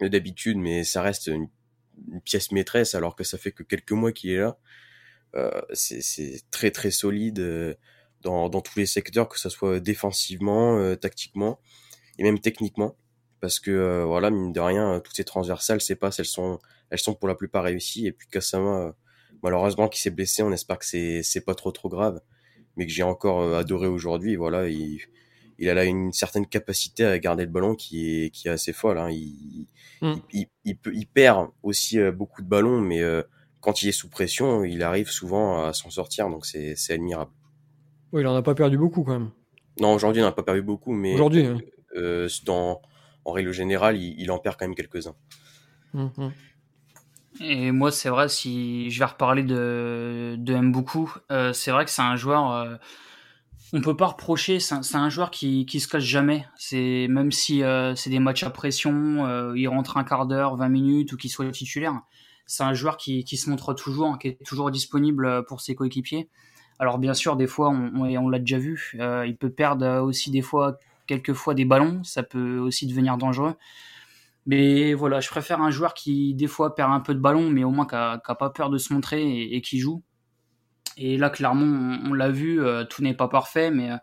d'habitude, 0.00 0.58
mais 0.58 0.84
ça 0.84 1.02
reste 1.02 1.28
une, 1.28 1.48
pièce 2.24 2.50
maîtresse 2.50 2.96
alors 2.96 3.14
que 3.14 3.22
ça 3.22 3.38
fait 3.38 3.52
que 3.52 3.62
quelques 3.62 3.92
mois 3.92 4.12
qu'il 4.12 4.30
est 4.30 4.38
là. 4.38 4.58
Euh, 5.36 5.62
c'est 5.72 6.42
très 6.50 6.70
très 6.70 6.90
solide 6.90 7.38
euh, 7.38 7.74
dans, 8.20 8.48
dans, 8.48 8.60
tous 8.60 8.78
les 8.78 8.86
secteurs, 8.86 9.28
que 9.28 9.38
ce 9.38 9.48
soit 9.48 9.80
défensivement, 9.80 10.78
euh, 10.78 10.96
tactiquement 10.96 11.60
et 12.18 12.24
même 12.24 12.38
techniquement. 12.40 12.96
Parce 13.40 13.60
que 13.60 13.70
euh, 13.70 14.04
voilà, 14.04 14.30
mine 14.30 14.52
de 14.52 14.60
rien, 14.60 15.00
toutes 15.00 15.16
ces 15.16 15.24
transversales, 15.24 15.80
c'est 15.80 15.96
pas, 15.96 16.10
elles 16.18 16.24
sont, 16.24 16.58
elles 16.90 16.98
sont 16.98 17.14
pour 17.14 17.28
la 17.28 17.34
plupart 17.34 17.64
réussies. 17.64 18.06
Et 18.06 18.12
puis 18.12 18.26
Kasama, 18.28 18.94
malheureusement, 19.42 19.88
qui 19.88 20.00
s'est 20.00 20.10
blessé, 20.10 20.42
on 20.42 20.52
espère 20.52 20.78
que 20.78 20.84
c'est 20.84 21.44
pas 21.44 21.54
trop 21.54 21.72
trop 21.72 21.88
grave, 21.88 22.20
mais 22.76 22.86
que 22.86 22.92
j'ai 22.92 23.02
encore 23.02 23.54
adoré 23.54 23.86
aujourd'hui. 23.86 24.36
Voilà, 24.36 24.68
il, 24.68 25.00
il 25.58 25.68
a 25.68 25.74
là 25.74 25.84
une 25.84 26.12
certaine 26.12 26.46
capacité 26.46 27.04
à 27.04 27.18
garder 27.18 27.44
le 27.44 27.50
ballon 27.50 27.74
qui 27.74 28.24
est, 28.24 28.30
qui 28.30 28.48
est 28.48 28.50
assez 28.50 28.72
folle. 28.72 28.98
Hein. 28.98 29.10
Il, 29.10 29.66
mm. 30.02 30.14
il, 30.32 30.46
il, 30.64 30.76
peut, 30.76 30.92
il 30.94 31.06
perd 31.06 31.48
aussi 31.62 31.98
euh, 31.98 32.12
beaucoup 32.12 32.42
de 32.42 32.48
ballons, 32.48 32.80
mais 32.80 33.02
euh, 33.02 33.22
quand 33.60 33.82
il 33.82 33.88
est 33.88 33.92
sous 33.92 34.08
pression, 34.08 34.64
il 34.64 34.82
arrive 34.82 35.08
souvent 35.08 35.64
à 35.64 35.72
s'en 35.72 35.90
sortir, 35.90 36.28
donc 36.28 36.44
c'est 36.46 36.76
admirable. 36.90 37.30
Oui, 38.12 38.22
il 38.22 38.26
en 38.26 38.34
a 38.34 38.42
pas 38.42 38.54
perdu 38.54 38.76
beaucoup 38.76 39.04
quand 39.04 39.12
même. 39.12 39.30
Non, 39.80 39.94
aujourd'hui, 39.94 40.20
il 40.20 40.22
n'en 40.22 40.28
a 40.30 40.32
pas 40.32 40.42
perdu 40.42 40.62
beaucoup, 40.62 40.92
mais 40.92 41.14
aujourd'hui, 41.14 41.46
euh, 41.96 42.28
dans, 42.44 42.80
en 43.24 43.32
règle 43.32 43.52
générale, 43.52 43.96
il, 43.96 44.30
en 44.30 44.38
perd 44.38 44.56
quand 44.56 44.66
même 44.66 44.74
quelques-uns. 44.74 45.16
Mm, 45.94 46.08
mm. 46.16 46.32
Et 47.40 47.72
moi, 47.72 47.90
c'est 47.90 48.08
vrai, 48.08 48.28
si 48.28 48.90
je 48.90 48.98
vais 48.98 49.04
reparler 49.04 49.42
de, 49.42 50.36
de 50.38 50.54
Mboukou, 50.54 51.12
euh, 51.32 51.52
c'est 51.52 51.72
vrai 51.72 51.84
que 51.84 51.90
c'est 51.90 52.02
un 52.02 52.16
joueur 52.16 52.78
on 53.74 53.80
peut 53.80 53.96
pas 53.96 54.06
reprocher. 54.06 54.60
C'est 54.60 54.94
un, 54.94 55.10
joueur 55.10 55.30
qui 55.32 55.66
qui 55.66 55.80
se 55.80 55.88
cache 55.88 56.04
jamais. 56.04 56.46
C'est 56.56 57.06
même 57.10 57.32
si 57.32 57.64
euh, 57.64 57.94
c'est 57.96 58.08
des 58.08 58.20
matchs 58.20 58.44
à 58.44 58.50
pression, 58.50 59.26
euh, 59.26 59.52
il 59.56 59.66
rentre 59.66 59.96
un 59.96 60.04
quart 60.04 60.26
d'heure, 60.26 60.56
20 60.56 60.68
minutes 60.68 61.12
ou 61.12 61.16
qu'il 61.16 61.30
soit 61.30 61.50
titulaire. 61.50 62.00
C'est 62.46 62.62
un 62.62 62.72
joueur 62.72 62.96
qui, 62.96 63.24
qui 63.24 63.36
se 63.36 63.50
montre 63.50 63.74
toujours, 63.74 64.16
qui 64.18 64.28
est 64.28 64.44
toujours 64.44 64.70
disponible 64.70 65.44
pour 65.46 65.60
ses 65.60 65.74
coéquipiers. 65.74 66.28
Alors 66.78 66.98
bien 66.98 67.14
sûr, 67.14 67.36
des 67.36 67.48
fois, 67.48 67.70
on, 67.70 68.28
l'a 68.28 68.38
déjà 68.38 68.58
vu, 68.58 68.92
euh, 69.00 69.26
il 69.26 69.36
peut 69.36 69.50
perdre 69.50 70.02
aussi 70.02 70.30
des 70.30 70.42
fois, 70.42 70.78
quelques 71.06 71.32
fois 71.32 71.54
des 71.54 71.64
ballons. 71.64 72.04
Ça 72.04 72.22
peut 72.22 72.58
aussi 72.58 72.86
devenir 72.86 73.16
dangereux. 73.16 73.54
Mais 74.46 74.92
voilà, 74.94 75.20
je 75.20 75.28
préfère 75.30 75.62
un 75.62 75.70
joueur 75.70 75.94
qui 75.94 76.34
des 76.34 76.46
fois 76.46 76.74
perd 76.74 76.92
un 76.92 77.00
peu 77.00 77.14
de 77.14 77.20
ballon, 77.20 77.48
mais 77.50 77.64
au 77.64 77.70
moins 77.70 77.86
qui 77.86 77.94
a, 77.94 78.18
pas 78.18 78.50
peur 78.50 78.70
de 78.70 78.78
se 78.78 78.92
montrer 78.92 79.42
et 79.42 79.60
qui 79.62 79.78
joue. 79.78 80.02
Et 80.96 81.16
là, 81.16 81.30
clairement, 81.30 81.98
on, 82.04 82.12
l'a 82.12 82.30
vu, 82.30 82.62
euh, 82.62 82.84
tout 82.84 83.02
n'est 83.02 83.14
pas 83.14 83.28
parfait, 83.28 83.70
mais 83.70 83.90
euh, 83.90 83.96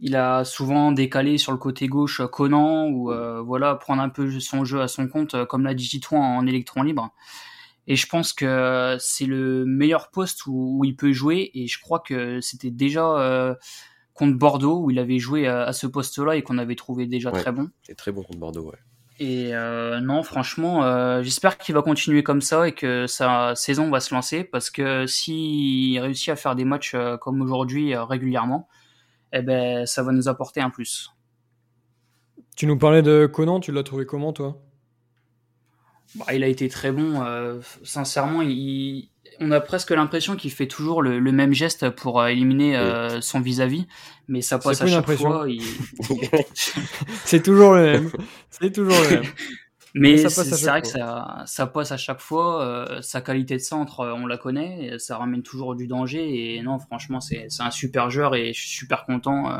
il 0.00 0.16
a 0.16 0.44
souvent 0.44 0.92
décalé 0.92 1.38
sur 1.38 1.52
le 1.52 1.58
côté 1.58 1.86
gauche 1.86 2.20
euh, 2.20 2.26
Conan 2.26 2.88
ou 2.88 3.12
voilà 3.44 3.74
prendre 3.76 4.02
un 4.02 4.08
peu 4.08 4.40
son 4.40 4.64
jeu 4.64 4.80
à 4.80 4.88
son 4.88 5.08
compte, 5.08 5.44
comme 5.46 5.64
l'a 5.64 5.74
dit 5.74 5.88
Titouan 5.88 6.20
en 6.20 6.46
électron 6.46 6.82
libre. 6.82 7.10
Et 7.86 7.96
je 7.96 8.06
pense 8.06 8.34
que 8.34 8.96
c'est 9.00 9.24
le 9.24 9.64
meilleur 9.64 10.10
poste 10.10 10.46
où, 10.46 10.82
il 10.84 10.94
peut 10.94 11.12
jouer. 11.12 11.50
Et 11.54 11.66
je 11.68 11.80
crois 11.80 12.00
que 12.00 12.40
c'était 12.42 12.70
déjà 12.70 13.56
contre 14.12 14.36
Bordeaux 14.36 14.82
où 14.82 14.90
il 14.90 14.98
avait 14.98 15.18
joué 15.18 15.46
à, 15.46 15.72
ce 15.72 15.86
poste-là 15.86 16.36
et 16.36 16.42
qu'on 16.42 16.58
avait 16.58 16.74
trouvé 16.74 17.06
déjà 17.06 17.30
très 17.30 17.50
bon. 17.50 17.70
C'est 17.82 17.94
très 17.94 18.12
bon 18.12 18.22
contre 18.22 18.38
Bordeaux, 18.38 18.68
ouais. 18.68 18.78
Et 19.20 19.52
euh, 19.52 20.00
non, 20.00 20.22
franchement, 20.22 20.84
euh, 20.84 21.22
j'espère 21.22 21.58
qu'il 21.58 21.74
va 21.74 21.82
continuer 21.82 22.22
comme 22.22 22.40
ça 22.40 22.68
et 22.68 22.72
que 22.72 23.08
sa 23.08 23.54
saison 23.56 23.90
va 23.90 23.98
se 23.98 24.14
lancer 24.14 24.44
parce 24.44 24.70
que 24.70 25.06
s'il 25.06 25.98
réussit 25.98 26.28
à 26.28 26.36
faire 26.36 26.54
des 26.54 26.64
matchs 26.64 26.94
euh, 26.94 27.16
comme 27.16 27.42
aujourd'hui 27.42 27.96
régulièrement, 27.96 28.68
eh 29.32 29.42
ben, 29.42 29.86
ça 29.86 30.04
va 30.04 30.12
nous 30.12 30.28
apporter 30.28 30.60
un 30.60 30.70
plus. 30.70 31.10
Tu 32.56 32.66
nous 32.66 32.78
parlais 32.78 33.02
de 33.02 33.26
Conan, 33.26 33.58
tu 33.58 33.72
l'as 33.72 33.82
trouvé 33.82 34.06
comment 34.06 34.32
toi? 34.32 34.60
Bah, 36.14 36.34
Il 36.34 36.42
a 36.44 36.48
été 36.48 36.68
très 36.68 36.92
bon. 36.92 37.22
sincèrement, 37.82 38.42
il, 38.42 39.08
on 39.40 39.50
a 39.50 39.60
presque 39.60 39.90
l'impression 39.90 40.36
qu'il 40.36 40.50
fait 40.50 40.66
toujours 40.66 41.02
le, 41.02 41.20
même 41.20 41.52
geste 41.52 41.90
pour 41.90 42.20
euh, 42.20 42.26
éliminer 42.28 42.76
euh, 42.76 43.20
son 43.20 43.40
vis-à-vis, 43.40 43.86
mais 44.26 44.40
ça 44.40 44.58
passe 44.58 44.82
à 44.82 44.86
chaque 44.86 45.10
fois. 45.12 45.46
C'est 47.24 47.42
toujours 47.42 47.74
le 47.74 47.82
même. 47.82 48.12
C'est 48.50 48.72
toujours 48.72 49.00
le 49.10 49.20
même. 49.20 49.24
Mais 49.94 50.18
c'est 50.18 50.66
vrai 50.66 50.82
que 50.82 50.86
ça, 50.86 51.44
ça, 51.46 51.66
passe 51.66 51.92
à 51.92 51.96
chaque 51.96 52.20
fois. 52.20 52.62
Euh, 52.62 53.00
sa 53.00 53.20
qualité 53.20 53.54
de 53.54 53.62
centre, 53.62 54.06
on 54.06 54.26
la 54.26 54.36
connaît. 54.36 54.96
Ça 54.98 55.16
ramène 55.16 55.42
toujours 55.42 55.74
du 55.74 55.86
danger. 55.88 56.56
Et 56.56 56.62
non, 56.62 56.78
franchement, 56.78 57.20
c'est 57.20 57.48
un 57.58 57.70
super 57.70 58.10
joueur 58.10 58.36
et 58.36 58.52
je 58.52 58.60
suis 58.60 58.68
super 58.68 59.06
content 59.06 59.50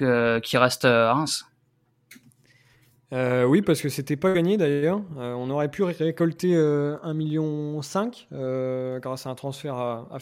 euh, 0.00 0.40
qu'il 0.40 0.58
reste 0.58 0.84
à 0.84 1.12
Reims. 1.12 1.44
Euh, 3.12 3.44
oui, 3.44 3.60
parce 3.60 3.82
que 3.82 3.90
c'était 3.90 4.16
pas 4.16 4.32
gagné 4.32 4.56
d'ailleurs. 4.56 5.02
Euh, 5.18 5.34
on 5.34 5.50
aurait 5.50 5.70
pu 5.70 5.82
récolter 5.82 6.54
euh, 6.56 6.96
1,5 7.04 7.14
million 7.14 7.80
euh, 8.32 9.00
grâce 9.00 9.26
à 9.26 9.30
un 9.30 9.34
transfert 9.34 9.74
à, 9.74 10.08
à. 10.10 10.16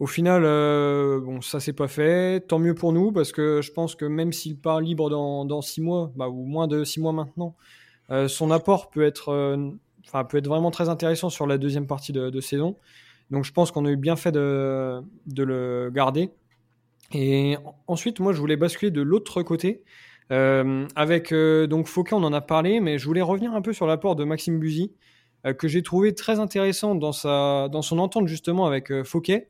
Au 0.00 0.06
final, 0.06 0.42
bon, 1.22 1.42
ça 1.42 1.60
s'est 1.60 1.74
pas 1.74 1.86
fait. 1.86 2.40
Tant 2.48 2.58
mieux 2.58 2.74
pour 2.74 2.92
nous, 2.92 3.12
parce 3.12 3.32
que 3.32 3.60
je 3.60 3.70
pense 3.70 3.94
que 3.94 4.06
même 4.06 4.32
s'il 4.32 4.58
part 4.58 4.80
libre 4.80 5.10
dans, 5.10 5.44
dans 5.44 5.60
six 5.60 5.82
mois, 5.82 6.10
bah, 6.16 6.28
ou 6.28 6.46
moins 6.46 6.66
de 6.66 6.84
six 6.84 7.00
mois 7.00 7.12
maintenant, 7.12 7.54
son 8.26 8.50
apport 8.50 8.90
peut 8.90 9.04
être, 9.04 9.26
peut 10.30 10.38
être 10.38 10.48
vraiment 10.48 10.70
très 10.70 10.88
intéressant 10.88 11.28
sur 11.28 11.46
la 11.46 11.58
deuxième 11.58 11.86
partie 11.86 12.12
de, 12.12 12.40
saison. 12.40 12.76
Donc 13.30 13.44
je 13.44 13.52
pense 13.52 13.70
qu'on 13.70 13.84
a 13.84 13.90
eu 13.90 13.96
bien 13.96 14.16
fait 14.16 14.32
de 14.32 15.02
le 15.36 15.90
garder. 15.92 16.30
Et 17.12 17.56
ensuite, 17.86 18.20
moi, 18.20 18.32
je 18.32 18.38
voulais 18.38 18.56
basculer 18.56 18.90
de 18.90 19.02
l'autre 19.02 19.42
côté. 19.42 19.82
Euh, 20.30 20.86
avec 20.94 21.32
euh, 21.32 21.66
donc 21.66 21.88
on 22.12 22.22
en 22.22 22.32
a 22.32 22.40
parlé, 22.40 22.80
mais 22.80 22.98
je 22.98 23.06
voulais 23.06 23.22
revenir 23.22 23.52
un 23.54 23.62
peu 23.62 23.72
sur 23.72 23.86
l'apport 23.86 24.14
de 24.16 24.24
Maxime 24.24 24.60
Buzy, 24.60 24.92
euh, 25.46 25.54
que 25.54 25.66
j'ai 25.66 25.82
trouvé 25.82 26.14
très 26.14 26.38
intéressant 26.38 26.94
dans, 26.94 27.12
sa, 27.12 27.68
dans 27.68 27.82
son 27.82 27.98
entente 27.98 28.28
justement 28.28 28.66
avec 28.66 28.92
Fouquet. 29.02 29.48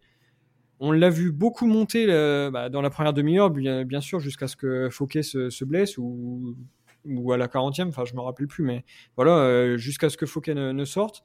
On 0.78 0.92
l'a 0.92 1.10
vu 1.10 1.30
beaucoup 1.30 1.66
monter 1.66 2.06
bah, 2.06 2.70
dans 2.70 2.80
la 2.80 2.88
première 2.88 3.12
demi-heure, 3.12 3.50
bien, 3.50 4.00
sûr, 4.00 4.18
jusqu'à 4.18 4.48
ce 4.48 4.56
que 4.56 4.88
Fouquet 4.88 5.22
se, 5.22 5.50
se, 5.50 5.64
blesse 5.66 5.98
ou, 5.98 6.56
ou 7.04 7.32
à 7.32 7.36
la 7.36 7.48
40e, 7.48 7.88
enfin 7.88 8.06
je 8.06 8.14
me 8.14 8.20
rappelle 8.20 8.46
plus, 8.46 8.64
mais 8.64 8.86
voilà, 9.14 9.76
jusqu'à 9.76 10.08
ce 10.08 10.16
que 10.16 10.24
Fouquet 10.24 10.54
ne, 10.54 10.72
ne 10.72 10.84
sorte. 10.86 11.22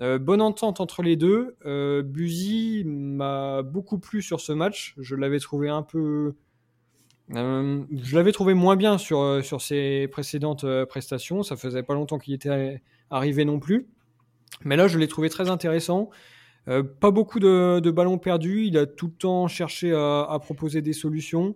Euh, 0.00 0.18
bonne 0.18 0.40
entente 0.40 0.80
entre 0.80 1.02
les 1.02 1.16
deux. 1.16 1.56
Euh, 1.66 2.02
Buzy 2.02 2.84
m'a 2.86 3.62
beaucoup 3.62 3.98
plu 3.98 4.22
sur 4.22 4.40
ce 4.40 4.52
match. 4.52 4.94
Je 4.98 5.16
l'avais 5.16 5.40
trouvé 5.40 5.68
un 5.68 5.82
peu 5.82 6.34
euh, 7.34 7.82
je 8.02 8.16
l'avais 8.16 8.32
trouvé 8.32 8.54
moins 8.54 8.76
bien 8.76 8.96
sur, 8.96 9.20
euh, 9.20 9.42
sur 9.42 9.60
ses 9.60 10.08
précédentes 10.08 10.64
euh, 10.64 10.86
prestations. 10.86 11.42
Ça 11.42 11.56
faisait 11.56 11.82
pas 11.82 11.94
longtemps 11.94 12.18
qu'il 12.18 12.34
était 12.34 12.80
arrivé 13.10 13.44
non 13.44 13.60
plus. 13.60 13.88
Mais 14.64 14.76
là, 14.76 14.88
je 14.88 14.98
l'ai 14.98 15.08
trouvé 15.08 15.28
très 15.28 15.50
intéressant. 15.50 16.10
pas 16.66 17.10
beaucoup 17.10 17.38
de, 17.38 17.90
ballons 17.90 18.18
perdus. 18.18 18.64
Il 18.66 18.78
a 18.78 18.86
tout 18.86 19.06
le 19.06 19.12
temps 19.12 19.46
cherché 19.46 19.92
à, 19.92 20.38
proposer 20.40 20.82
des 20.82 20.92
solutions. 20.92 21.54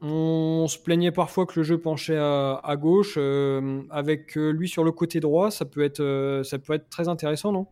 On 0.00 0.66
se 0.68 0.78
plaignait 0.78 1.10
parfois 1.10 1.44
que 1.44 1.58
le 1.58 1.64
jeu 1.64 1.78
penchait 1.78 2.16
à, 2.16 2.76
gauche. 2.78 3.18
Avec 3.90 4.36
lui 4.36 4.68
sur 4.68 4.84
le 4.84 4.92
côté 4.92 5.20
droit, 5.20 5.50
ça 5.50 5.64
peut 5.64 5.82
être, 5.82 6.42
ça 6.44 6.58
peut 6.58 6.72
être 6.74 6.88
très 6.88 7.08
intéressant, 7.08 7.52
non? 7.52 7.66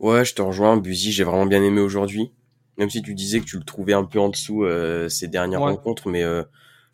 Ouais, 0.00 0.24
je 0.24 0.34
te 0.34 0.42
rejoins. 0.42 0.76
Buzy, 0.76 1.12
j'ai 1.12 1.24
vraiment 1.24 1.46
bien 1.46 1.62
aimé 1.62 1.80
aujourd'hui 1.80 2.32
même 2.80 2.88
si 2.88 3.02
tu 3.02 3.14
disais 3.14 3.40
que 3.40 3.44
tu 3.44 3.58
le 3.58 3.62
trouvais 3.64 3.92
un 3.92 4.04
peu 4.04 4.18
en 4.18 4.30
dessous 4.30 4.64
euh, 4.64 5.10
ces 5.10 5.28
dernières 5.28 5.60
rencontres, 5.60 6.08
mais 6.08 6.22
euh, 6.22 6.42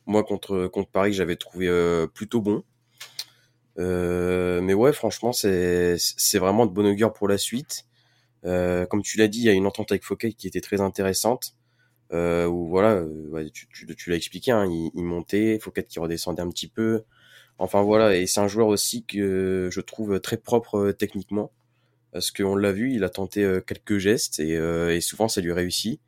moi 0.05 0.25
contre 0.25 0.67
contre 0.67 0.91
Paris, 0.91 1.13
j'avais 1.13 1.37
trouvé 1.37 1.69
euh, 1.69 2.09
plutôt 2.09 2.41
bon. 2.41 2.65
mais 3.77 4.75
ouais, 4.75 4.93
franchement, 4.93 5.33
c'est 5.33 5.97
c'est 5.99 6.41
vraiment 6.41 6.67
de 6.67 6.73
bon 6.73 6.87
augure 6.87 7.13
pour 7.13 7.29
la 7.29 7.39
suite. 7.39 7.87
comme 8.43 9.03
tu 9.03 9.19
l'as 9.19 9.29
dit, 9.29 9.39
il 9.41 9.45
y 9.45 9.49
a 9.49 9.53
une 9.53 9.67
entente 9.67 9.93
avec 9.93 10.03
Fouquet 10.05 10.33
qui 10.33 10.49
était 10.49 10.61
très 10.61 10.81
intéressante. 10.81 11.55
Euh, 12.13 12.47
où 12.47 12.69
voilà, 12.69 13.03
tu, 13.53 13.67
tu, 13.69 13.87
tu 13.97 14.11
l'as 14.11 14.17
expliqué, 14.17 14.53
hein, 14.53 14.65
il, 14.67 14.91
il, 14.95 15.05
montait, 15.05 15.59
Fouquet 15.61 15.85
qui 15.85 15.99
redescendait 15.99 16.43
un 16.43 16.51
petit 16.51 16.69
peu. 16.69 17.05
Enfin 17.59 17.83
voilà, 17.83 18.17
et 18.17 18.27
c'est 18.27 18.41
un 18.41 18.49
joueur 18.49 18.69
aussi 18.69 19.05
que 19.05 19.69
je 19.73 19.81
trouve 19.81 20.21
très 20.21 20.37
propre 20.37 20.93
techniquement 20.93 21.53
parce 22.13 22.31
qu'on 22.31 22.57
l'a 22.57 22.73
vu, 22.73 22.93
il 22.93 23.05
a 23.05 23.11
tenté 23.11 23.43
euh, 23.43 23.61
quelques 23.61 23.99
gestes 23.99 24.41
euh, 24.41 24.91
et, 24.91 25.01
souvent 25.01 25.29
ça 25.29 25.41
lui 25.41 25.53
réussit. 25.53 26.01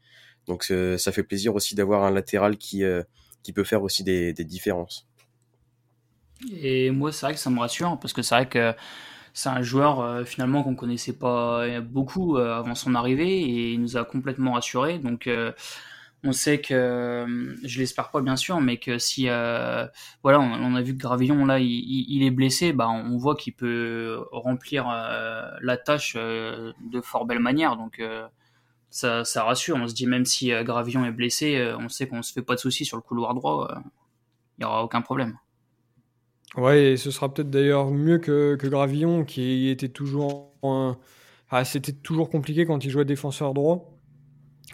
Donc 0.46 0.66
euh, 0.70 0.96
ça 0.96 1.12
fait 1.12 1.22
plaisir 1.22 1.54
aussi 1.54 1.74
d'avoir 1.74 2.04
un 2.04 2.10
latéral 2.10 2.56
qui, 2.56 2.82
qui 3.42 3.52
peut 3.52 3.64
faire 3.64 3.82
aussi 3.82 4.04
des, 4.04 4.32
différences. 4.32 5.06
Et 6.52 6.90
moi, 6.90 7.12
c'est 7.12 7.26
vrai 7.26 7.34
que 7.34 7.40
ça 7.40 7.50
me 7.50 7.58
rassure 7.58 7.98
parce 8.00 8.12
que 8.12 8.22
c'est 8.22 8.34
vrai 8.34 8.48
que 8.48 8.72
c'est 9.34 9.48
un 9.48 9.62
joueur 9.62 10.26
finalement 10.26 10.62
qu'on 10.62 10.74
connaissait 10.74 11.12
pas 11.12 11.80
beaucoup 11.80 12.38
avant 12.38 12.74
son 12.74 12.94
arrivée 12.94 13.40
et 13.40 13.72
il 13.72 13.80
nous 13.82 13.96
a 13.96 14.04
complètement 14.04 14.52
rassuré. 14.52 14.98
Donc 14.98 15.28
on 16.24 16.32
sait 16.32 16.60
que, 16.60 17.56
je 17.62 17.78
l'espère 17.78 18.10
pas 18.10 18.20
bien 18.20 18.36
sûr, 18.36 18.60
mais 18.60 18.78
que 18.78 18.98
si, 18.98 19.28
euh, 19.28 19.86
voilà, 20.22 20.40
on, 20.40 20.74
a 20.74 20.82
vu 20.82 20.94
que 20.94 20.98
Gravillon 20.98 21.44
là, 21.46 21.60
il, 21.60 22.22
est 22.22 22.30
blessé, 22.30 22.72
bah 22.72 22.88
on 22.88 23.16
voit 23.16 23.36
qu'il 23.36 23.54
peut 23.54 24.24
remplir 24.32 24.88
euh, 24.90 25.48
la 25.62 25.76
tâche 25.76 26.14
euh, 26.16 26.72
de 26.90 27.00
fort 27.00 27.24
belle 27.24 27.38
manière, 27.38 27.76
donc 27.76 28.02
ça, 28.90 29.22
rassure. 29.36 29.76
On 29.76 29.86
se 29.86 29.94
dit 29.94 30.06
même 30.06 30.24
si 30.24 30.50
Gravillon 30.64 31.04
est 31.04 31.12
blessé, 31.12 31.72
on 31.78 31.88
sait 31.88 32.08
qu'on 32.08 32.22
se 32.22 32.32
fait 32.32 32.42
pas 32.42 32.56
de 32.56 32.60
soucis 32.60 32.84
sur 32.84 32.96
le 32.96 33.02
couloir 33.02 33.34
droit, 33.34 33.68
il 34.58 34.62
y 34.62 34.64
aura 34.64 34.82
aucun 34.82 35.02
problème. 35.02 35.38
Ouais, 36.56 36.92
et 36.92 36.96
ce 36.96 37.10
sera 37.10 37.32
peut-être 37.32 37.50
d'ailleurs 37.50 37.90
mieux 37.90 38.18
que, 38.18 38.56
que, 38.56 38.66
Gravillon 38.66 39.24
qui 39.24 39.68
était 39.68 39.90
toujours, 39.90 40.52
ah, 41.50 41.64
c'était 41.64 41.92
toujours 41.92 42.28
compliqué 42.28 42.66
quand 42.66 42.84
il 42.84 42.90
jouait 42.90 43.04
défenseur 43.04 43.54
droit. 43.54 43.97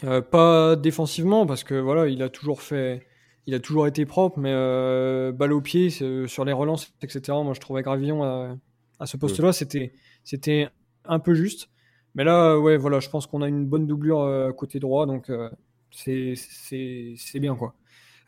Euh, 0.02 0.20
pas 0.20 0.76
défensivement 0.76 1.46
parce 1.46 1.62
que 1.62 1.74
voilà, 1.74 2.08
il 2.08 2.22
a 2.22 2.28
toujours 2.28 2.62
fait, 2.62 3.06
il 3.46 3.54
a 3.54 3.60
toujours 3.60 3.86
été 3.86 4.04
propre, 4.06 4.38
mais 4.38 4.52
euh, 4.52 5.32
balle 5.32 5.52
au 5.52 5.60
pied 5.60 5.90
sur 5.90 6.44
les 6.44 6.52
relances, 6.52 6.92
etc. 7.02 7.38
Moi, 7.44 7.54
je 7.54 7.60
trouvais 7.60 7.82
Gravillon 7.82 8.24
à, 8.24 8.56
à 8.98 9.06
ce 9.06 9.16
poste-là, 9.16 9.52
c'était, 9.52 9.92
c'était 10.24 10.68
un 11.04 11.18
peu 11.18 11.34
juste. 11.34 11.68
Mais 12.14 12.24
là, 12.24 12.58
ouais, 12.58 12.76
voilà, 12.76 13.00
je 13.00 13.08
pense 13.08 13.26
qu'on 13.26 13.42
a 13.42 13.48
une 13.48 13.66
bonne 13.66 13.86
doublure 13.86 14.20
euh, 14.20 14.52
côté 14.52 14.78
droit, 14.80 15.06
donc 15.06 15.30
euh, 15.30 15.48
c'est, 15.90 16.34
c'est, 16.36 17.14
c'est 17.16 17.40
bien 17.40 17.54
quoi. 17.54 17.74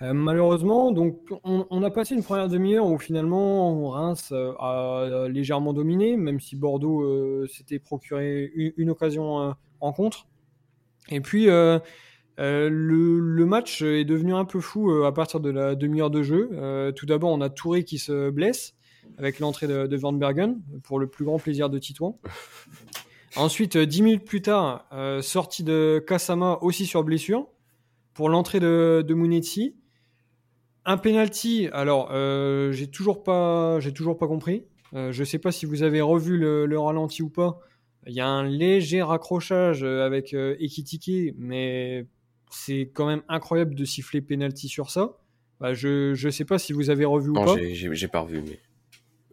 Malheureusement, 0.02 0.92
donc 0.92 1.20
on, 1.42 1.66
on, 1.70 1.82
a 1.82 1.90
passé 1.90 2.14
une 2.14 2.22
première 2.22 2.50
demi-heure 2.50 2.84
où 2.84 2.98
finalement 2.98 3.88
Reims 3.88 4.30
a 4.30 5.26
légèrement 5.26 5.72
dominé, 5.72 6.18
même 6.18 6.38
si 6.38 6.54
Bordeaux 6.54 7.46
s'était 7.46 7.78
procuré 7.78 8.52
une, 8.54 8.74
une 8.76 8.90
occasion 8.90 9.54
en 9.80 9.92
contre. 9.94 10.26
Et 11.10 11.20
puis, 11.20 11.48
euh, 11.48 11.78
euh, 12.38 12.68
le, 12.70 13.18
le, 13.20 13.46
match 13.46 13.82
est 13.82 14.04
devenu 14.04 14.34
un 14.34 14.44
peu 14.44 14.60
fou 14.60 14.90
euh, 14.90 15.06
à 15.06 15.12
partir 15.12 15.40
de 15.40 15.50
la 15.50 15.74
demi-heure 15.74 16.10
de 16.10 16.22
jeu. 16.22 16.50
Tout 16.96 17.06
d'abord, 17.06 17.30
on 17.30 17.40
a 17.40 17.48
Touré 17.48 17.84
qui 17.84 17.98
se 17.98 18.30
blesse 18.30 18.74
avec 19.18 19.38
l'entrée 19.38 19.68
de, 19.68 19.86
de, 19.86 19.96
Van 19.96 20.12
Bergen 20.12 20.60
pour 20.82 20.98
le 20.98 21.06
plus 21.06 21.24
grand 21.24 21.38
plaisir 21.38 21.70
de 21.70 21.78
Titouan. 21.78 22.18
Ensuite, 23.36 23.76
dix 23.76 24.02
minutes 24.02 24.24
plus 24.24 24.40
tard, 24.40 24.88
sortie 25.20 25.62
de 25.62 26.02
Kasama 26.06 26.58
aussi 26.62 26.86
sur 26.86 27.04
blessure 27.04 27.46
pour 28.14 28.30
l'entrée 28.30 28.60
de, 28.60 29.04
de 29.06 29.14
Munetsi. 29.14 29.76
Un 30.86 30.96
penalty. 30.96 31.68
Alors, 31.72 32.10
j'ai 32.72 32.90
toujours 32.90 33.22
pas, 33.22 33.78
j'ai 33.78 33.92
toujours 33.92 34.16
pas 34.16 34.26
compris. 34.26 34.64
je 34.94 35.22
sais 35.22 35.38
pas 35.38 35.52
si 35.52 35.66
vous 35.66 35.82
avez 35.82 36.00
revu 36.00 36.38
le, 36.38 36.64
le 36.64 36.78
ralenti 36.78 37.22
ou 37.22 37.28
pas. 37.28 37.60
Il 38.06 38.14
y 38.14 38.20
a 38.20 38.28
un 38.28 38.44
léger 38.44 39.02
raccrochage 39.02 39.82
euh, 39.82 40.06
avec 40.06 40.32
euh, 40.32 40.56
Ekitike, 40.60 41.34
mais 41.36 42.06
c'est 42.50 42.90
quand 42.94 43.06
même 43.06 43.22
incroyable 43.28 43.74
de 43.74 43.84
siffler 43.84 44.20
penalty 44.20 44.68
sur 44.68 44.90
ça. 44.90 45.16
Bah, 45.60 45.74
je 45.74 46.24
ne 46.24 46.30
sais 46.30 46.44
pas 46.44 46.58
si 46.58 46.72
vous 46.72 46.90
avez 46.90 47.04
revu 47.04 47.32
non, 47.32 47.42
ou 47.42 47.44
pas. 47.44 47.56
J'ai 47.72 48.08
pas 48.08 48.20
revu, 48.20 48.42
mais 48.42 48.60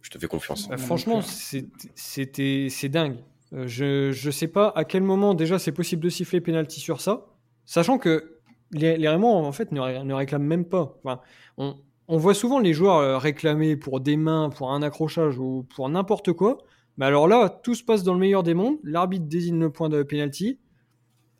je 0.02 0.10
te 0.10 0.18
fais 0.18 0.28
confiance. 0.28 0.68
Bah, 0.70 0.78
franchement, 0.78 1.22
c'était 1.22 2.68
c'est 2.70 2.90
dingue. 2.90 3.18
Euh, 3.54 3.68
je 3.68 4.12
je 4.12 4.32
sais 4.32 4.48
pas 4.48 4.74
à 4.76 4.84
quel 4.86 5.04
moment 5.04 5.36
déjà 5.36 5.60
c'est 5.60 5.72
possible 5.72 6.04
de 6.04 6.10
siffler 6.10 6.42
penalty 6.42 6.80
sur 6.80 7.02
ça, 7.02 7.28
sachant 7.66 8.00
que 8.00 8.40
les, 8.72 8.98
les 8.98 9.08
Raymond 9.08 9.46
en 9.46 9.52
fait 9.52 9.72
ne, 9.72 10.04
ne 10.04 10.14
réclament 10.14 10.48
même 10.48 10.66
pas. 10.66 10.98
Enfin, 11.04 11.22
on, 11.58 11.76
on 12.08 12.18
voit 12.18 12.34
souvent 12.34 12.60
les 12.60 12.74
joueurs 12.74 13.22
réclamer 13.22 13.76
pour 13.76 14.00
des 14.00 14.18
mains, 14.18 14.50
pour 14.50 14.72
un 14.72 14.82
accrochage 14.82 15.38
ou 15.38 15.68
pour 15.76 15.88
n'importe 15.90 16.34
quoi. 16.34 16.58
Mais 16.98 17.06
alors 17.06 17.28
là, 17.28 17.50
tout 17.50 17.76
se 17.76 17.84
passe 17.84 18.04
dans 18.04 18.14
le 18.14 18.20
meilleur 18.20 18.44
des 18.44 18.54
mondes. 18.54 18.78
L'arbitre 18.84 19.26
désigne 19.26 19.60
le 19.60 19.72
point 19.72 19.90
de 19.90 20.04
penalty, 20.04 20.60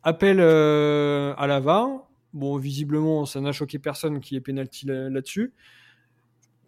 appelle 0.02 0.40
euh, 0.40 1.34
à 1.36 1.46
la 1.46 1.60
VAR. 1.60 1.88
Bon, 2.32 2.56
visiblement, 2.56 3.26
ça 3.26 3.40
n'a 3.40 3.52
choqué 3.52 3.78
personne 3.78 4.20
qui 4.20 4.36
est 4.36 4.40
penalty 4.40 4.86
là-dessus. 4.86 5.52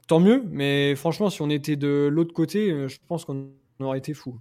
Tant 0.07 0.21
mieux, 0.21 0.45
mais 0.49 0.95
franchement, 0.95 1.31
si 1.31 1.43
on 1.43 1.51
était 1.51 1.75
de 1.75 2.09
l'autre 2.11 2.33
côté, 2.33 2.71
euh, 2.71 2.87
je 2.87 2.99
pense 3.09 3.25
qu'on 3.25 3.49
aurait 3.81 3.99
été 3.99 4.15
fou. 4.15 4.39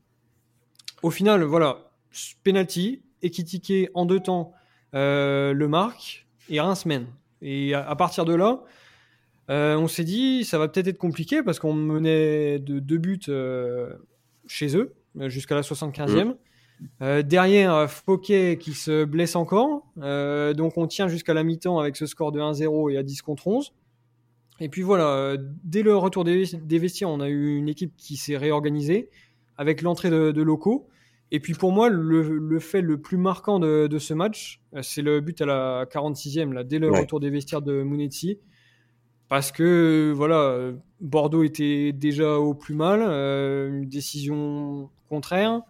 Au 1.02 1.10
final, 1.10 1.44
voilà, 1.44 1.92
penalty, 2.44 3.02
équitiqué 3.24 3.90
en 3.96 4.06
deux 4.06 4.20
temps 4.20 4.54
euh, 4.94 5.54
le 5.54 5.68
marque 5.68 6.28
et 6.50 6.62
Reims 6.62 6.86
mène. 6.86 7.08
Et 7.42 7.74
à, 7.74 7.96
partir 7.96 8.26
de 8.26 8.34
là, 8.34 8.62
on 9.50 9.88
s'est 9.88 10.04
dit, 10.04 10.46
ça 10.46 10.58
va 10.60 10.68
peut-être 10.68 10.88
être 10.88 10.98
compliqué 10.98 11.44
parce 11.44 11.60
qu'on 11.60 11.74
menait 11.74 12.60
de 12.60 12.80
deux 12.80 12.98
buts 12.98 13.20
chez 14.48 14.76
eux 14.78 14.94
euh, 15.20 15.30
jusqu'à 15.30 15.56
la 15.56 15.62
75e. 15.62 16.26
Mmh. 16.26 16.36
Euh, 17.02 17.22
derrière, 17.22 17.74
euh, 17.74 17.88
Fouquet 17.88 18.58
qui 18.60 18.74
se 18.74 19.06
blesse 19.06 19.36
encore. 19.36 19.86
Euh, 20.00 20.54
donc 20.54 20.78
on 20.78 20.88
tient 20.88 21.08
jusqu'à 21.08 21.34
la 21.34 21.44
mi-temps 21.44 21.80
avec 21.80 21.96
ce 21.96 22.06
score 22.06 22.32
de 22.32 22.40
1-0 22.40 22.92
et 22.92 22.98
à 22.98 23.04
10 23.04 23.22
contre 23.22 23.48
11. 23.48 23.74
Et 24.62 24.70
puis 24.70 24.84
voilà, 24.84 25.36
dès 25.66 25.84
le 25.84 25.98
retour 25.98 26.24
des, 26.24 26.46
vestiaires, 26.80 27.10
on 27.10 27.20
a 27.20 27.28
eu 27.28 27.58
une 27.58 27.68
équipe 27.68 27.94
qui 27.98 28.16
s'est 28.16 28.38
réorganisée 28.38 29.10
avec 29.58 29.82
l'entrée 29.82 30.10
de, 30.10 30.42
locaux. 30.42 30.88
Et 31.32 31.42
puis 31.42 31.54
pour 31.54 31.74
moi, 31.74 31.90
le, 31.90 32.60
fait 32.60 32.80
le 32.80 33.02
plus 33.02 33.18
marquant 33.18 33.60
de, 33.60 33.98
ce 34.00 34.14
match, 34.14 34.62
c'est 34.82 35.02
le 35.02 35.20
but 35.20 35.42
à 35.42 35.46
la 35.46 35.86
46e, 35.92 36.54
là, 36.54 36.64
dès 36.64 36.80
le 36.80 36.90
retour 36.90 37.20
des 37.20 37.30
vestiaires 37.30 37.62
de 37.62 37.84
Munetsi. 37.84 38.40
Parce 39.30 39.52
que 39.52 40.14
voilà, 40.16 40.72
Bordeaux 41.02 41.44
était 41.44 41.92
déjà 41.92 42.38
au 42.38 42.54
plus 42.54 42.76
mal, 42.76 43.02
une 43.02 43.90
décision 43.90 44.90
contraire. 45.10 45.62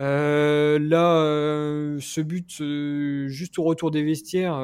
Euh, 0.00 0.78
là, 0.80 1.16
euh, 1.16 1.98
ce 2.00 2.22
but 2.22 2.62
euh, 2.62 3.28
juste 3.28 3.58
au 3.58 3.64
retour 3.64 3.90
des 3.90 4.02
vestiaires 4.02 4.58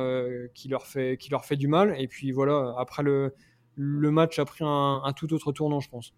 qui 0.54 0.68
leur 0.68 0.86
fait 0.86 1.16
qui 1.18 1.30
leur 1.30 1.44
fait 1.44 1.56
du 1.56 1.68
mal. 1.68 1.94
Et 1.98 2.08
puis 2.08 2.32
voilà, 2.32 2.75
après 2.78 3.02
le 3.02 4.10
match 4.10 4.38
a 4.38 4.44
pris 4.44 4.64
un, 4.66 5.12
tout 5.14 5.32
autre 5.34 5.52
tournant, 5.52 5.80
je 5.80 5.90
pense. 5.90 6.14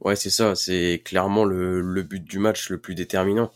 Ouais, 0.00 0.14
c'est 0.14 0.30
ça. 0.30 0.54
C'est 0.54 1.02
clairement 1.04 1.44
le, 1.44 2.02
but 2.02 2.22
du 2.22 2.38
match 2.38 2.70
le 2.70 2.78
plus 2.78 2.94
déterminant. 2.94 3.50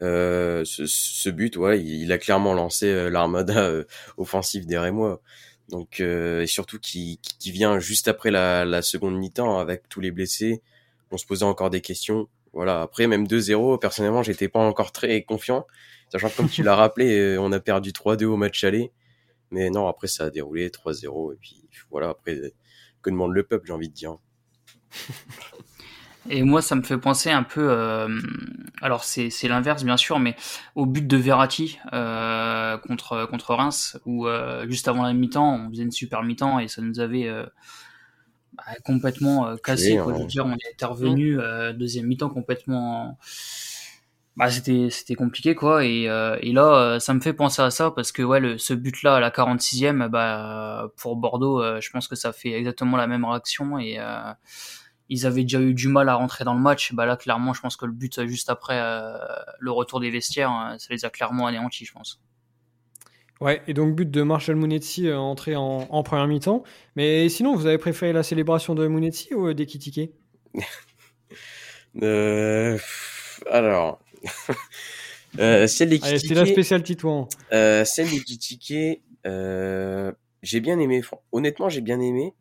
ce, 0.00 1.28
but, 1.30 1.56
ouais, 1.56 1.82
il, 1.82 2.12
a 2.12 2.18
clairement 2.18 2.54
lancé 2.54 3.10
l'armada 3.10 3.72
offensive 4.16 4.66
des 4.66 4.78
Rémois. 4.78 5.20
Donc 5.68 6.00
et 6.00 6.46
surtout 6.46 6.78
qui, 6.78 7.18
qui 7.20 7.50
vient 7.50 7.80
juste 7.80 8.08
après 8.08 8.30
la, 8.30 8.64
la 8.64 8.82
seconde 8.82 9.16
mi-temps 9.16 9.58
avec 9.58 9.88
tous 9.88 10.00
les 10.00 10.10
blessés. 10.10 10.62
On 11.10 11.16
se 11.16 11.26
posait 11.26 11.44
encore 11.44 11.70
des 11.70 11.80
questions 11.80 12.28
voilà, 12.56 12.80
après 12.80 13.06
même 13.06 13.26
2-0, 13.26 13.78
personnellement, 13.78 14.22
j'étais 14.22 14.48
pas 14.48 14.60
encore 14.60 14.90
très 14.90 15.22
confiant, 15.22 15.66
sachant 16.10 16.30
que 16.30 16.36
comme 16.36 16.48
tu 16.48 16.62
l'as 16.62 16.74
rappelé, 16.76 17.18
euh, 17.18 17.38
on 17.38 17.52
a 17.52 17.60
perdu 17.60 17.90
3-2 17.90 18.24
au 18.24 18.36
match 18.38 18.64
aller. 18.64 18.92
Mais 19.50 19.68
non, 19.68 19.86
après 19.86 20.06
ça 20.08 20.24
a 20.24 20.30
déroulé 20.30 20.70
3-0 20.70 21.34
et 21.34 21.36
puis 21.36 21.68
voilà, 21.90 22.08
après 22.08 22.54
que 23.02 23.10
demande 23.10 23.32
le 23.32 23.42
peuple, 23.42 23.66
j'ai 23.66 23.74
envie 23.74 23.90
de 23.90 23.94
dire. 23.94 24.16
Et 26.28 26.42
moi, 26.42 26.62
ça 26.62 26.74
me 26.74 26.82
fait 26.82 26.98
penser 26.98 27.30
un 27.30 27.42
peu, 27.42 27.68
euh, 27.70 28.08
alors 28.82 29.04
c'est 29.04 29.30
l'inverse 29.44 29.84
bien 29.84 29.96
sûr, 29.96 30.18
mais 30.18 30.36
au 30.74 30.86
but 30.86 31.06
de 31.06 31.16
Verratti 31.16 31.78
euh, 31.92 32.76
contre 32.78 33.26
contre 33.26 33.54
Reims, 33.54 33.98
où 34.06 34.26
juste 34.68 34.88
avant 34.88 35.02
la 35.02 35.12
mi-temps, 35.12 35.66
on 35.66 35.70
faisait 35.70 35.82
une 35.82 35.92
super 35.92 36.22
mi-temps 36.22 36.58
et 36.58 36.68
ça 36.68 36.82
nous 36.82 37.00
avait 37.00 37.30
bah, 38.56 38.64
complètement 38.84 39.48
euh, 39.48 39.56
cassé. 39.56 39.98
quoi. 39.98 40.12
dire, 40.24 40.46
on 40.46 40.52
est 40.52 40.72
intervenu 40.72 41.38
euh, 41.38 41.72
deuxième 41.72 42.06
mi-temps 42.06 42.30
complètement. 42.30 43.18
Bah, 44.36 44.50
c'était 44.50 44.88
c'était 44.90 45.14
compliqué 45.14 45.54
quoi 45.54 45.82
et, 45.86 46.10
euh, 46.10 46.36
et 46.42 46.52
là 46.52 47.00
ça 47.00 47.14
me 47.14 47.20
fait 47.20 47.32
penser 47.32 47.62
à 47.62 47.70
ça 47.70 47.90
parce 47.90 48.12
que 48.12 48.22
ouais 48.22 48.38
le, 48.38 48.58
ce 48.58 48.74
but 48.74 49.02
là 49.02 49.14
à 49.14 49.20
la 49.20 49.30
46e 49.30 50.08
bah 50.08 50.90
pour 50.98 51.16
Bordeaux 51.16 51.62
je 51.80 51.90
pense 51.90 52.06
que 52.06 52.16
ça 52.16 52.34
fait 52.34 52.52
exactement 52.52 52.98
la 52.98 53.06
même 53.06 53.24
réaction 53.24 53.78
et 53.78 53.98
ils 55.08 55.26
avaient 55.26 55.42
déjà 55.42 55.60
eu 55.60 55.74
du 55.74 55.88
mal 55.88 56.08
à 56.08 56.14
rentrer 56.14 56.44
dans 56.44 56.54
le 56.54 56.60
match 56.60 56.92
bah 56.92 57.06
là 57.06 57.16
clairement 57.16 57.52
je 57.52 57.60
pense 57.60 57.76
que 57.76 57.86
le 57.86 57.92
but 57.92 58.26
juste 58.26 58.50
après 58.50 58.80
le 59.58 59.70
retour 59.70 60.00
des 60.00 60.10
vestiaires 60.10 60.74
ça 60.78 60.86
les 60.90 61.04
a 61.04 61.10
clairement 61.10 61.46
anéantis 61.46 61.84
je 61.84 61.92
pense 61.92 62.20
Ouais, 63.40 63.62
et 63.66 63.74
donc 63.74 63.94
but 63.94 64.10
de 64.10 64.22
Marshall 64.22 64.56
Mounetzi 64.56 65.08
euh, 65.08 65.18
entré 65.18 65.56
en, 65.56 65.86
en, 65.90 66.02
première 66.02 66.26
mi-temps. 66.26 66.62
Mais 66.96 67.28
sinon, 67.28 67.54
vous 67.54 67.66
avez 67.66 67.76
préféré 67.76 68.12
la 68.12 68.22
célébration 68.22 68.74
de 68.74 68.86
Mounetzi 68.86 69.34
ou 69.34 69.52
des 69.52 69.66
Kitike 69.66 70.10
euh, 72.02 72.78
Alors, 73.50 74.00
euh, 75.38 75.66
celle 75.66 75.90
des 75.90 75.98
C'était 75.98 76.34
la 76.34 76.46
spéciale 76.46 76.82
Titouan. 76.82 77.28
Euh, 77.52 77.84
celle 77.84 78.08
des 78.08 78.20
Kitike, 78.20 79.02
euh, 79.26 80.12
j'ai 80.42 80.60
bien 80.60 80.78
aimé. 80.78 81.02
Honnêtement, 81.30 81.68
j'ai 81.68 81.82
bien 81.82 82.00
aimé. 82.00 82.32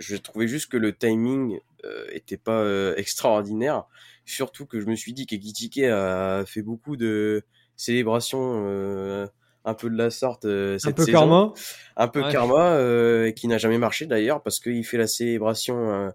Je 0.00 0.16
trouvais 0.16 0.48
juste 0.48 0.70
que 0.70 0.76
le 0.76 0.94
timing 0.96 1.60
euh, 1.84 2.06
était 2.12 2.36
pas 2.36 2.60
euh, 2.60 2.94
extraordinaire. 2.96 3.84
Surtout 4.24 4.66
que 4.66 4.80
je 4.80 4.86
me 4.86 4.96
suis 4.96 5.12
dit 5.12 5.26
que 5.26 5.36
Kitike 5.36 5.84
a 5.84 6.44
fait 6.46 6.62
beaucoup 6.62 6.96
de 6.96 7.44
célébrations 7.76 9.28
un 9.64 9.74
peu 9.74 9.90
de 9.90 9.96
la 9.96 10.10
sorte 10.10 10.44
euh, 10.44 10.78
cette 10.78 10.98
un 10.98 11.04
peu 11.04 11.10
karma. 11.10 11.52
Un 11.96 12.08
peu 12.08 12.22
karma 12.30 12.74
euh, 12.74 13.30
qui 13.32 13.48
n'a 13.48 13.58
jamais 13.58 13.78
marché 13.78 14.06
d'ailleurs 14.06 14.42
parce 14.42 14.60
qu'il 14.60 14.84
fait 14.84 14.98
la 14.98 15.06
célébration 15.06 15.90
euh, 15.90 16.10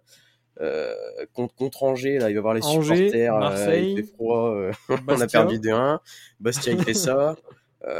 euh 0.61 0.93
contre, 1.33 1.53
contre 1.55 1.83
Angers 1.83 2.17
là. 2.17 2.29
Il 2.29 2.35
va 2.35 2.41
voir 2.41 2.53
les 2.53 2.61
supporters 2.61 3.37
Marseille, 3.37 3.91
il 3.91 3.97
fait 3.97 4.11
froid 4.13 4.55
on 5.07 5.21
a 5.21 5.27
perdu 5.27 5.59
2-1 5.59 5.99
Bastia 6.39 6.73
il 6.73 6.83
fait 6.83 6.93
ça. 6.93 7.35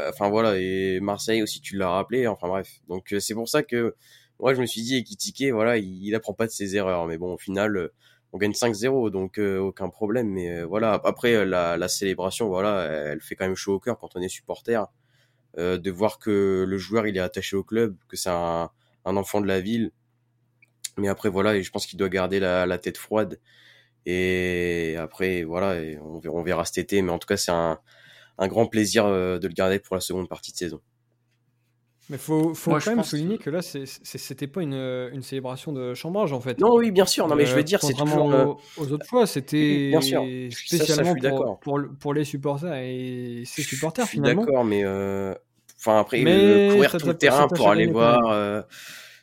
Enfin 0.08 0.28
voilà 0.30 0.56
et 0.56 0.98
Marseille 1.00 1.42
aussi 1.42 1.60
tu 1.60 1.76
l'as 1.76 1.90
rappelé 1.90 2.26
enfin 2.26 2.48
bref. 2.48 2.80
Donc 2.88 3.14
c'est 3.18 3.34
pour 3.34 3.48
ça 3.48 3.62
que 3.62 3.94
moi 4.40 4.54
je 4.54 4.60
me 4.60 4.66
suis 4.66 4.82
dit 4.82 4.96
Ekitike 4.96 5.50
voilà 5.52 5.78
il, 5.78 6.14
apprend 6.14 6.34
pas 6.34 6.46
de 6.46 6.52
ses 6.52 6.76
erreurs 6.76 7.06
mais 7.06 7.18
bon 7.18 7.34
au 7.34 7.38
final 7.38 7.90
on 8.32 8.38
gagne 8.38 8.52
5-0 8.52 9.10
donc 9.10 9.38
aucun 9.38 9.88
problème 9.88 10.28
mais 10.28 10.62
voilà 10.62 11.00
après 11.04 11.46
la, 11.46 11.88
célébration 11.88 12.48
voilà 12.48 12.84
elle 12.84 13.20
fait 13.20 13.34
quand 13.34 13.46
même 13.46 13.56
chaud 13.56 13.74
au 13.74 13.80
cœur 13.80 13.98
quand 13.98 14.16
on 14.16 14.20
est 14.20 14.28
supporter 14.28 14.86
euh, 15.58 15.78
de 15.78 15.90
voir 15.90 16.18
que 16.18 16.66
le 16.68 16.78
joueur 16.78 17.06
il 17.06 17.16
est 17.16 17.20
attaché 17.20 17.56
au 17.56 17.64
club, 17.64 17.96
que 18.08 18.16
c'est 18.16 18.30
un, 18.30 18.70
enfant 19.04 19.40
de 19.40 19.46
la 19.46 19.60
ville. 19.60 19.90
Mais 20.98 21.08
après 21.08 21.28
voilà, 21.30 21.60
je 21.60 21.70
pense 21.70 21.86
qu'il 21.86 21.98
doit 21.98 22.08
garder 22.08 22.40
la, 22.40 22.78
tête 22.78 22.98
froide. 22.98 23.40
Et 24.06 24.96
après 24.98 25.44
voilà, 25.44 25.80
on, 26.02 26.42
verra, 26.42 26.64
cet 26.64 26.78
été. 26.78 27.02
Mais 27.02 27.10
en 27.12 27.18
tout 27.18 27.26
cas, 27.26 27.36
c'est 27.36 27.52
un, 27.52 27.78
grand 28.40 28.66
plaisir 28.66 29.06
euh, 29.06 29.38
de 29.38 29.48
le 29.48 29.54
garder 29.54 29.78
pour 29.78 29.96
la 29.96 30.00
seconde 30.00 30.28
partie 30.28 30.52
de 30.52 30.58
saison. 30.58 30.80
Mais 32.08 32.18
faut, 32.18 32.54
faut 32.54 32.70
quand 32.70 32.86
même 32.86 33.02
souligner 33.02 33.36
que 33.36 33.50
là, 33.50 33.60
c'était 33.62 34.46
pas 34.46 34.62
une, 34.62 34.74
une, 34.74 35.22
célébration 35.22 35.72
de 35.72 35.92
chambrage 35.94 36.32
en 36.32 36.40
fait. 36.40 36.60
Non, 36.60 36.76
oui, 36.76 36.92
bien 36.92 37.06
sûr. 37.06 37.26
Non, 37.26 37.34
mais 37.34 37.46
je 37.46 37.54
veux 37.54 37.64
dire, 37.64 37.82
c'est 37.82 37.94
toujours 37.94 38.26
aux, 38.26 38.60
aux, 38.80 38.92
autres 38.92 39.06
fois, 39.06 39.26
c'était 39.26 39.92
spécialement 40.50 41.14
pour, 41.14 41.58
pour, 41.58 41.80
pour, 41.98 42.14
les 42.14 42.24
supporters 42.24 42.74
et 42.74 43.42
ses 43.44 43.62
supporters 43.62 44.04
je 44.04 44.10
suis 44.10 44.20
D'accord, 44.20 44.64
mais 44.64 44.84
euh, 44.84 45.34
Enfin, 45.78 46.00
après, 46.00 46.22
mais 46.22 46.70
courir 46.72 46.96
tout 46.96 47.06
le 47.06 47.16
terrain 47.16 47.48
pour 47.48 47.68
aller 47.68 47.86
voir. 47.86 48.30
Euh... 48.30 48.62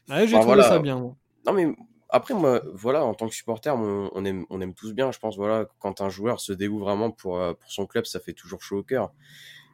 Ouais, 0.10 0.28
j'ai 0.28 0.34
trouvé 0.34 0.46
voilà. 0.46 0.63
ça 0.63 0.80
bien. 0.80 1.00
Moi. 1.00 1.15
Non, 1.46 1.54
mais 1.54 1.67
après, 2.10 2.34
moi, 2.34 2.62
voilà, 2.74 3.04
en 3.04 3.13
tant 3.13 3.28
que 3.28 3.34
supporter, 3.34 3.76
on, 3.76 4.26
aime, 4.26 4.46
on 4.50 4.62
aime 4.62 4.74
tous 4.74 4.93
bien. 4.93 5.12
Je 5.12 5.19
pense, 5.19 5.36
voilà, 5.36 5.65
quand 5.80 6.02
un 6.02 6.10
joueur 6.10 6.39
se 6.39 6.54
dévoue 6.54 6.80
vraiment 6.80 7.12
pour, 7.12 7.39
euh, 7.39 7.54
pour 7.54 7.72
son 7.72 7.86
club, 7.86 8.06
ça 8.06 8.19
fait 8.19 8.34
toujours 8.34 8.62
chaud 8.62 8.78
au 8.78 8.84
cœur. 8.84 9.12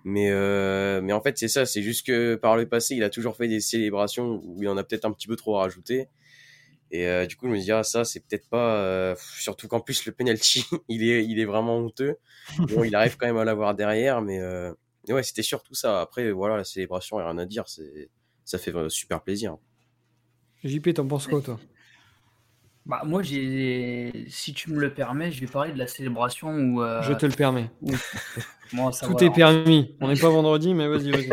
Mais, 0.04 0.30
euh, 0.32 1.02
mais 1.02 1.14
en 1.14 1.22
fait, 1.22 1.38
c'est 1.38 1.48
ça. 1.48 1.66
C'est 1.66 1.82
juste 1.82 2.06
que 2.06 2.36
par 2.36 2.56
le 2.56 2.68
passé, 2.68 2.96
il 2.96 3.04
a 3.04 3.10
toujours 3.10 3.36
fait 3.36 3.48
des 3.48 3.60
célébrations 3.60 4.42
où 4.44 4.62
il 4.62 4.68
en 4.70 4.78
a 4.78 4.84
peut-être 4.84 5.06
un 5.06 5.12
petit 5.12 5.28
peu 5.28 5.36
trop 5.36 5.56
rajouté. 5.56 6.08
Et 6.92 7.08
euh, 7.08 7.26
du 7.26 7.36
coup, 7.36 7.48
je 7.48 7.52
me 7.52 7.60
dis, 7.60 7.72
ah, 7.72 7.84
ça, 7.84 8.04
c'est 8.04 8.20
peut-être 8.20 8.50
pas. 8.50 8.78
Euh, 8.78 9.16
surtout 9.38 9.68
qu'en 9.68 9.80
plus, 9.80 10.06
le 10.06 10.12
penalty, 10.12 10.66
il 10.90 11.04
est, 11.04 11.26
il 11.26 11.40
est 11.40 11.46
vraiment 11.46 11.78
honteux. 11.78 12.18
Bon, 12.58 12.84
il 12.84 12.96
arrive 12.96 13.18
quand 13.18 13.28
même 13.28 13.38
à 13.38 13.46
l'avoir 13.46 13.76
derrière, 13.76 14.22
mais 14.22 14.40
euh, 14.40 14.74
ouais, 15.08 15.24
c'était 15.24 15.44
surtout 15.44 15.76
ça. 15.76 16.02
Après, 16.02 16.32
voilà, 16.32 16.58
la 16.58 16.64
célébration, 16.64 17.18
rien 17.18 17.38
à 17.38 17.46
dire. 17.46 17.68
C'est, 17.68 18.10
ça 18.44 18.58
fait 18.58 18.74
super 18.90 19.22
plaisir. 19.22 19.58
JP, 20.64 20.94
t'en 20.94 21.08
penses 21.08 21.28
quoi, 21.28 21.42
toi? 21.42 21.60
Bah, 22.86 23.04
moi, 23.06 23.22
j'ai, 23.22 24.26
si 24.30 24.54
tu 24.54 24.72
me 24.72 24.80
le 24.80 24.92
permets, 24.92 25.32
je 25.32 25.42
vais 25.42 25.48
parler 25.48 25.72
de 25.72 25.78
la 25.78 25.86
célébration 25.86 26.50
où. 26.50 26.82
Euh... 26.82 27.04
Je 27.04 27.14
te 27.14 27.26
le 27.28 27.34
permets. 27.34 27.70
Moi, 28.74 28.92
ça 28.92 29.08
Tout 29.08 29.24
est 29.24 29.32
permis. 29.32 29.96
On 30.00 30.08
n'est 30.08 30.20
pas 30.20 30.30
vendredi, 30.30 30.74
mais 30.74 30.88
vas-y, 30.88 31.12
vas-y. 31.12 31.30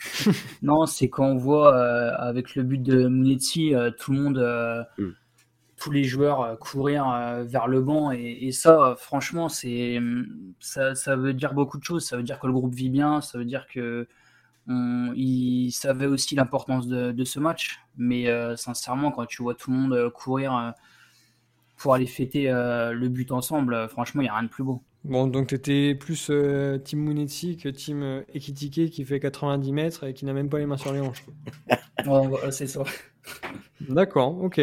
non, 0.62 0.86
c'est 0.86 1.08
quand 1.08 1.26
on 1.26 1.36
voit 1.36 1.74
euh, 1.74 2.12
avec 2.18 2.54
le 2.54 2.62
but 2.62 2.82
de 2.82 3.08
Munetsi, 3.08 3.74
euh, 3.74 3.90
tout 3.90 4.12
le 4.12 4.18
monde, 4.18 4.38
euh, 4.38 4.82
mm. 4.98 5.10
tous 5.76 5.90
les 5.90 6.04
joueurs 6.04 6.58
courir 6.58 7.04
vers 7.44 7.66
le 7.66 7.80
banc. 7.80 8.12
Et, 8.12 8.38
et 8.42 8.52
ça, 8.52 8.94
franchement, 8.98 9.48
c'est, 9.48 9.98
ça, 10.58 10.94
ça, 10.94 11.16
veut 11.16 11.32
dire 11.32 11.54
beaucoup 11.54 11.78
de 11.78 11.84
choses. 11.84 12.04
Ça 12.04 12.16
veut 12.16 12.22
dire 12.22 12.38
que 12.38 12.46
le 12.46 12.52
groupe 12.52 12.74
vit 12.74 12.90
bien. 12.90 13.20
Ça 13.20 13.38
veut 13.38 13.46
dire 13.46 13.66
que 13.66 14.06
on, 14.68 15.12
il 15.16 15.70
savait 15.72 16.06
aussi 16.06 16.34
l'importance 16.34 16.86
de, 16.86 17.12
de, 17.12 17.24
ce 17.24 17.40
match. 17.40 17.80
Mais 17.96 18.26
sincèrement, 18.56 19.10
quand 19.10 19.26
tu 19.26 19.42
vois 19.42 19.54
tout 19.54 19.70
le 19.70 19.76
monde 19.76 20.10
courir 20.10 20.74
pour 21.76 21.94
aller 21.94 22.06
fêter 22.06 22.50
le 22.50 23.08
but 23.08 23.32
ensemble, 23.32 23.88
franchement, 23.88 24.20
il 24.20 24.24
n'y 24.24 24.30
a 24.30 24.34
rien 24.34 24.44
de 24.44 24.48
plus 24.48 24.64
beau. 24.64 24.82
Bon, 25.04 25.26
donc 25.26 25.48
tu 25.48 25.54
étais 25.54 25.94
plus 25.94 26.28
euh, 26.30 26.76
Team 26.76 27.00
Munetsi 27.00 27.56
que 27.56 27.70
Team 27.70 28.02
euh, 28.02 28.22
Ekitike 28.34 28.90
qui 28.90 29.04
fait 29.04 29.18
90 29.18 29.72
mètres 29.72 30.04
et 30.04 30.12
qui 30.12 30.26
n'a 30.26 30.34
même 30.34 30.50
pas 30.50 30.58
les 30.58 30.66
mains 30.66 30.76
sur 30.76 30.92
les 30.92 31.00
hanches. 31.00 31.24
c'est 32.50 32.66
ça. 32.66 32.82
D'accord, 33.88 34.42
ok. 34.42 34.60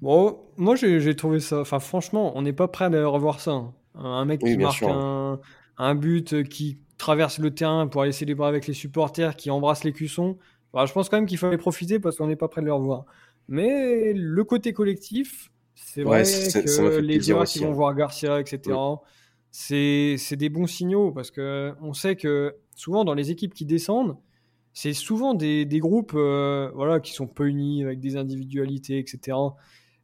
Bon, 0.00 0.38
moi 0.56 0.76
j'ai 0.76 1.16
trouvé 1.16 1.40
ça. 1.40 1.60
Enfin, 1.60 1.80
franchement, 1.80 2.32
on 2.36 2.42
n'est 2.42 2.52
pas 2.52 2.68
prêt 2.68 2.84
à 2.84 3.06
revoir 3.06 3.40
ça. 3.40 3.50
Hein. 3.50 3.74
Un 3.94 4.24
mec 4.26 4.40
qui 4.40 4.56
marque 4.56 4.84
un, 4.84 5.40
un, 5.76 5.94
but, 5.96 6.34
euh, 6.34 6.42
qui 6.44 6.78
traverse 6.96 7.40
le 7.40 7.52
terrain 7.52 7.88
pour 7.88 8.02
aller 8.02 8.12
célébrer 8.12 8.46
avec 8.46 8.68
les 8.68 8.74
supporters, 8.74 9.34
qui 9.34 9.50
embrasse 9.50 9.82
les 9.82 9.92
cuissons. 9.92 10.38
je 10.72 10.92
pense 10.92 11.08
quand 11.08 11.16
même 11.16 11.26
qu'il 11.26 11.38
fallait 11.38 11.58
profiter 11.58 11.98
parce 11.98 12.16
qu'on 12.16 12.28
n'est 12.28 12.36
pas 12.36 12.46
prêt 12.46 12.60
de 12.60 12.66
le 12.66 12.74
revoir. 12.74 13.06
Mais 13.48 14.12
le 14.12 14.44
côté 14.44 14.72
collectif, 14.72 15.50
c'est 15.74 16.04
vrai 16.04 16.22
que 16.22 17.00
les 17.00 17.20
joueurs 17.20 17.44
qui 17.44 17.58
vont 17.58 17.70
hein. 17.70 17.74
voir 17.74 17.94
Garcia, 17.96 18.38
etc 18.38 18.76
c'est 19.50 20.36
des 20.36 20.48
bons 20.48 20.66
signaux 20.66 21.10
parce 21.10 21.30
que 21.30 21.72
on 21.82 21.92
sait 21.94 22.16
que 22.16 22.56
souvent 22.74 23.04
dans 23.04 23.14
les 23.14 23.30
équipes 23.30 23.54
qui 23.54 23.64
descendent, 23.64 24.16
c'est 24.72 24.92
souvent 24.92 25.34
des, 25.34 25.64
des 25.64 25.78
groupes 25.80 26.12
euh, 26.14 26.70
voilà, 26.74 27.00
qui 27.00 27.12
sont 27.12 27.26
peu 27.26 27.48
unis, 27.48 27.82
avec 27.82 27.98
des 28.00 28.16
individualités, 28.16 28.98
etc. 28.98 29.36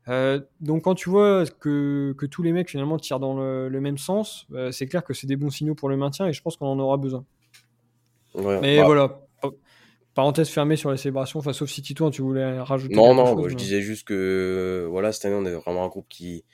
Euh, 0.09 0.40
donc 0.61 0.83
quand 0.85 0.94
tu 0.94 1.09
vois 1.09 1.44
que, 1.61 2.14
que 2.18 2.26
tous 2.26 2.42
les 2.42 2.52
mecs 2.52 2.68
finalement 2.68 2.98
tirent 2.98 3.20
dans 3.20 3.37
le, 3.38 3.68
le 3.68 3.80
même 3.80 3.98
sens, 3.98 4.46
euh, 4.52 4.70
c'est 4.72 4.87
clair 4.87 5.04
que 5.04 5.14
c'est 5.14 5.26
des 5.26 5.37
bons 5.37 5.50
signaux 5.50 5.74
pour 5.74 5.88
le 5.88 5.96
maintien 5.96 6.26
et 6.26 6.33
je 6.33 6.42
pense 6.42 6.57
qu'on 6.57 6.66
en 6.66 6.78
aura 6.78 6.96
besoin. 6.96 7.24
Ouais, 8.35 8.59
Mais 8.61 8.78
bah, 8.78 8.85
voilà, 8.87 9.09
pa- 9.40 9.50
parenthèse 10.14 10.48
fermée 10.48 10.76
sur 10.76 10.90
les 10.90 10.96
célébrations, 10.96 11.38
enfin 11.38 11.52
sauf 11.52 11.70
si 11.70 11.80
Tito, 11.83 12.11
tu 12.11 12.22
voulais 12.22 12.59
rajouter 12.61 12.94
Non, 12.96 13.14
quelque 13.14 13.16
non, 13.16 13.37
chose, 13.37 13.44
je 13.44 13.48
mais- 13.50 13.54
disais 13.54 13.80
juste 13.80 14.07
que 14.09 14.87
voilà, 14.90 15.12
cette 15.12 15.24
année, 15.26 15.37
on 15.37 15.46
est 15.46 15.54
vraiment 15.54 15.85
un 15.85 15.88
groupe 15.88 16.07
qui, 16.09 16.44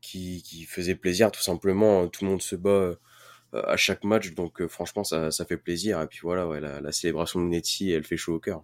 qui, 0.00 0.42
qui 0.42 0.64
faisait 0.64 0.94
plaisir, 0.94 1.30
tout 1.30 1.42
simplement. 1.42 2.06
Tout 2.08 2.24
le 2.24 2.30
monde 2.30 2.42
se 2.42 2.56
bat 2.56 2.70
euh, 2.70 2.94
à 3.52 3.76
chaque 3.76 4.04
match, 4.04 4.34
donc 4.34 4.60
euh, 4.60 4.68
franchement, 4.68 5.04
ça, 5.04 5.30
ça 5.30 5.44
fait 5.44 5.56
plaisir. 5.56 6.00
Et 6.00 6.06
puis 6.06 6.20
voilà, 6.22 6.46
ouais, 6.46 6.60
la, 6.60 6.80
la 6.80 6.92
célébration 6.92 7.40
de 7.40 7.46
Netty, 7.46 7.90
elle 7.92 8.04
fait 8.04 8.16
chaud 8.16 8.34
au 8.34 8.40
cœur. 8.40 8.62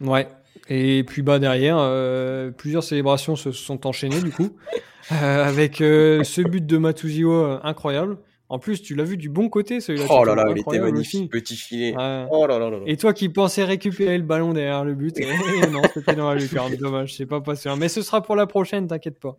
Ouais. 0.00 0.28
Et 0.68 1.04
puis 1.04 1.22
bah 1.22 1.38
derrière, 1.38 1.76
euh, 1.78 2.50
plusieurs 2.50 2.84
célébrations 2.84 3.36
se 3.36 3.52
sont 3.52 3.86
enchaînées 3.86 4.20
du 4.20 4.30
coup, 4.30 4.56
euh, 5.12 5.44
avec 5.44 5.80
euh, 5.80 6.22
ce 6.24 6.40
but 6.42 6.64
de 6.64 6.76
Matuziwa 6.78 7.34
euh, 7.34 7.58
incroyable. 7.62 8.18
En 8.48 8.58
plus, 8.58 8.82
tu 8.82 8.94
l'as 8.94 9.04
vu 9.04 9.16
du 9.16 9.30
bon 9.30 9.48
côté 9.48 9.80
celui-là. 9.80 10.04
Oh 10.10 10.18
Tito, 10.20 10.24
là 10.26 10.34
là, 10.34 10.44
il 10.54 10.58
était 10.60 10.78
magnifique, 10.78 11.20
aussi. 11.22 11.28
petit 11.28 11.56
filet. 11.56 11.96
Ouais. 11.96 12.26
Oh 12.30 12.46
là 12.46 12.58
là. 12.58 12.80
Et 12.84 12.98
toi 12.98 13.14
qui 13.14 13.30
pensais 13.30 13.64
récupérer 13.64 14.18
le 14.18 14.24
ballon 14.24 14.52
derrière 14.52 14.84
le 14.84 14.94
but, 14.94 15.16
non, 15.72 15.80
c'était 15.94 16.14
dans 16.14 16.28
la 16.28 16.38
lucarne. 16.38 16.76
Dommage, 16.76 17.14
c'est 17.16 17.24
pas 17.26 17.40
passé. 17.40 17.70
hein. 17.70 17.76
Mais 17.78 17.88
ce 17.88 18.02
sera 18.02 18.22
pour 18.22 18.36
la 18.36 18.46
prochaine, 18.46 18.86
t'inquiète 18.88 19.18
pas. 19.18 19.38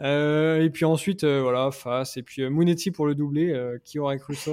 Euh, 0.00 0.62
et 0.62 0.70
puis 0.70 0.84
ensuite, 0.84 1.24
euh, 1.24 1.40
voilà, 1.42 1.70
face. 1.70 2.16
Et 2.16 2.22
puis 2.22 2.42
euh, 2.42 2.50
Monetti 2.50 2.90
pour 2.90 3.06
le 3.06 3.14
doublé. 3.14 3.52
euh, 3.52 3.78
qui 3.84 3.98
aurait 3.98 4.18
cru 4.18 4.34
ça 4.34 4.52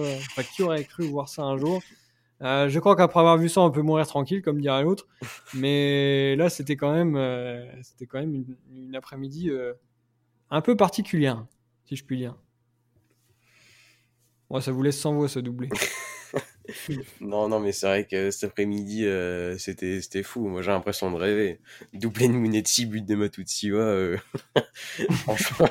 qui 0.56 0.64
aurait 0.64 0.84
cru 0.84 1.06
voir 1.06 1.30
ça 1.30 1.44
un 1.44 1.58
jour? 1.58 1.82
Je 2.42 2.80
crois 2.80 2.96
qu'après 2.96 3.20
avoir 3.20 3.38
vu 3.38 3.50
ça, 3.50 3.62
on 3.62 3.70
peut 3.70 3.84
mourir 3.84 4.08
tranquille, 4.08 4.42
comme 4.42 4.60
dirait 4.60 4.82
l'autre. 4.84 5.06
Mais 5.54 6.36
là, 6.36 6.50
c'était 6.50 6.76
quand 6.76 6.92
même, 6.92 7.16
c'était 7.84 8.08
quand 8.08 8.20
même 8.20 8.46
une, 8.74 8.96
après-midi 8.96 9.52
un 10.50 10.62
peu 10.62 10.76
particulière, 10.76 11.46
si 11.86 11.96
je 11.96 12.04
puis 12.04 12.18
dire. 12.18 12.36
Ouais, 14.50 14.60
ça 14.60 14.72
vous 14.72 14.82
laisse 14.82 15.00
sans 15.00 15.14
voix 15.14 15.30
ce 15.30 15.40
doublé. 15.40 15.70
Non, 17.22 17.48
non, 17.50 17.60
mais 17.60 17.72
c'est 17.72 17.86
vrai 17.88 18.06
que 18.06 18.32
cet 18.32 18.50
après-midi, 18.50 19.06
euh, 19.06 19.58
c'était, 19.58 20.02
c'était 20.02 20.24
fou. 20.24 20.48
Moi, 20.48 20.62
j'ai 20.62 20.72
l'impression 20.72 21.12
de 21.12 21.16
rêver. 21.18 21.60
Doublé 21.94 22.28
de 22.28 22.34
Munetsi, 22.34 22.86
but 22.86 23.06
de 23.06 23.16
Matutsiwa. 23.16 23.80
Euh... 23.80 24.18
Franchement, 25.12 25.70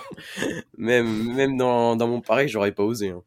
même, 0.79 1.35
même 1.35 1.57
dans, 1.57 1.97
dans 1.97 2.09
mon 2.09 2.21
pari, 2.21 2.49
j'aurais 2.49 2.73
pas 2.73 2.85
osé. 2.85 3.11
hein. 3.11 3.23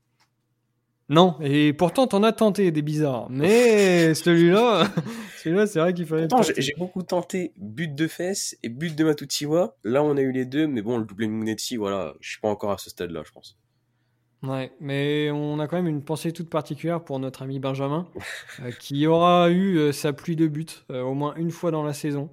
Non, 1.10 1.36
et 1.42 1.74
pourtant 1.74 2.08
t'en 2.08 2.24
as 2.24 2.32
tenté 2.32 2.72
des 2.72 2.82
bizarres. 2.82 3.30
Mais 3.30 4.14
celui-là, 4.16 4.90
celui-là, 5.44 5.68
c'est 5.68 5.80
vrai 5.80 5.94
qu'il 5.94 6.06
fallait. 6.06 6.28
Pourtant, 6.30 6.50
j'ai 6.58 6.74
beaucoup 6.78 7.04
tenté 7.04 7.52
but 7.58 7.94
de 7.94 8.08
fesses 8.08 8.58
et 8.64 8.70
but 8.70 8.96
de 8.96 9.04
Matutsiwa. 9.04 9.76
Là, 9.84 10.02
on 10.02 10.16
a 10.16 10.22
eu 10.22 10.32
les 10.32 10.46
deux, 10.46 10.66
mais 10.66 10.82
bon, 10.82 10.98
le 10.98 11.04
doublé 11.06 11.28
de 11.28 11.32
Munetsi, 11.32 11.76
voilà, 11.76 12.14
je 12.22 12.30
suis 12.32 12.40
pas 12.40 12.48
encore 12.50 12.72
à 12.72 12.78
ce 12.78 12.90
stade-là, 12.90 13.22
je 13.26 13.32
pense. 13.32 13.58
Ouais, 14.44 14.74
mais 14.82 15.32
on 15.32 15.58
a 15.60 15.68
quand 15.68 15.78
même 15.78 15.88
une 15.88 16.04
pensée 16.04 16.34
toute 16.34 16.50
particulière 16.50 17.02
pour 17.02 17.18
notre 17.18 17.44
ami 17.44 17.60
Benjamin, 17.60 18.10
euh, 18.62 18.72
qui 18.72 19.08
aura 19.08 19.50
eu 19.50 19.78
euh, 19.78 19.92
sa 19.94 20.12
pluie 20.12 20.36
de 20.36 20.48
buts 20.48 20.66
euh, 20.92 21.02
au 21.02 21.14
moins 21.14 21.34
une 21.36 21.50
fois 21.50 21.72
dans 21.72 21.84
la 21.84 21.94
saison. 21.94 22.30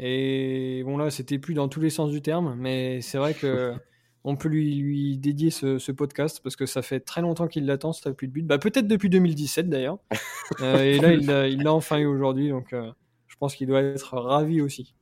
Et 0.00 0.82
bon 0.84 0.96
là, 0.96 1.10
c'était 1.10 1.38
plus 1.38 1.54
dans 1.54 1.68
tous 1.68 1.80
les 1.80 1.90
sens 1.90 2.10
du 2.10 2.20
terme, 2.20 2.56
mais 2.58 3.00
c'est 3.00 3.16
vrai 3.16 3.34
que 3.34 3.74
on 4.24 4.34
peut 4.34 4.48
lui, 4.48 4.74
lui 4.74 5.18
dédier 5.18 5.50
ce, 5.50 5.78
ce 5.78 5.92
podcast 5.92 6.40
parce 6.42 6.56
que 6.56 6.66
ça 6.66 6.82
fait 6.82 6.98
très 6.98 7.20
longtemps 7.20 7.46
qu'il 7.46 7.64
l'attend 7.64 7.92
cette 7.92 8.16
pluie 8.16 8.26
de 8.26 8.32
buts. 8.32 8.42
Bah, 8.42 8.58
peut-être 8.58 8.88
depuis 8.88 9.08
2017 9.08 9.68
d'ailleurs. 9.68 9.98
Et 10.60 10.98
là, 10.98 11.46
il 11.46 11.62
l'a 11.62 11.72
enfin 11.72 11.98
eu 11.98 12.06
aujourd'hui, 12.06 12.48
donc 12.48 12.70
je 12.72 13.36
pense 13.38 13.54
qu'il 13.54 13.68
doit 13.68 13.82
être 13.82 14.18
ravi 14.18 14.60
aussi. 14.60 14.96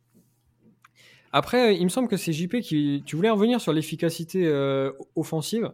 Après, 1.32 1.76
il 1.76 1.84
me 1.84 1.88
semble 1.88 2.08
que 2.08 2.16
c'est 2.18 2.32
JP 2.32 2.60
qui. 2.60 3.02
Tu 3.06 3.16
voulais 3.16 3.30
revenir 3.30 3.60
sur 3.62 3.72
l'efficacité 3.72 4.52
offensive. 5.16 5.72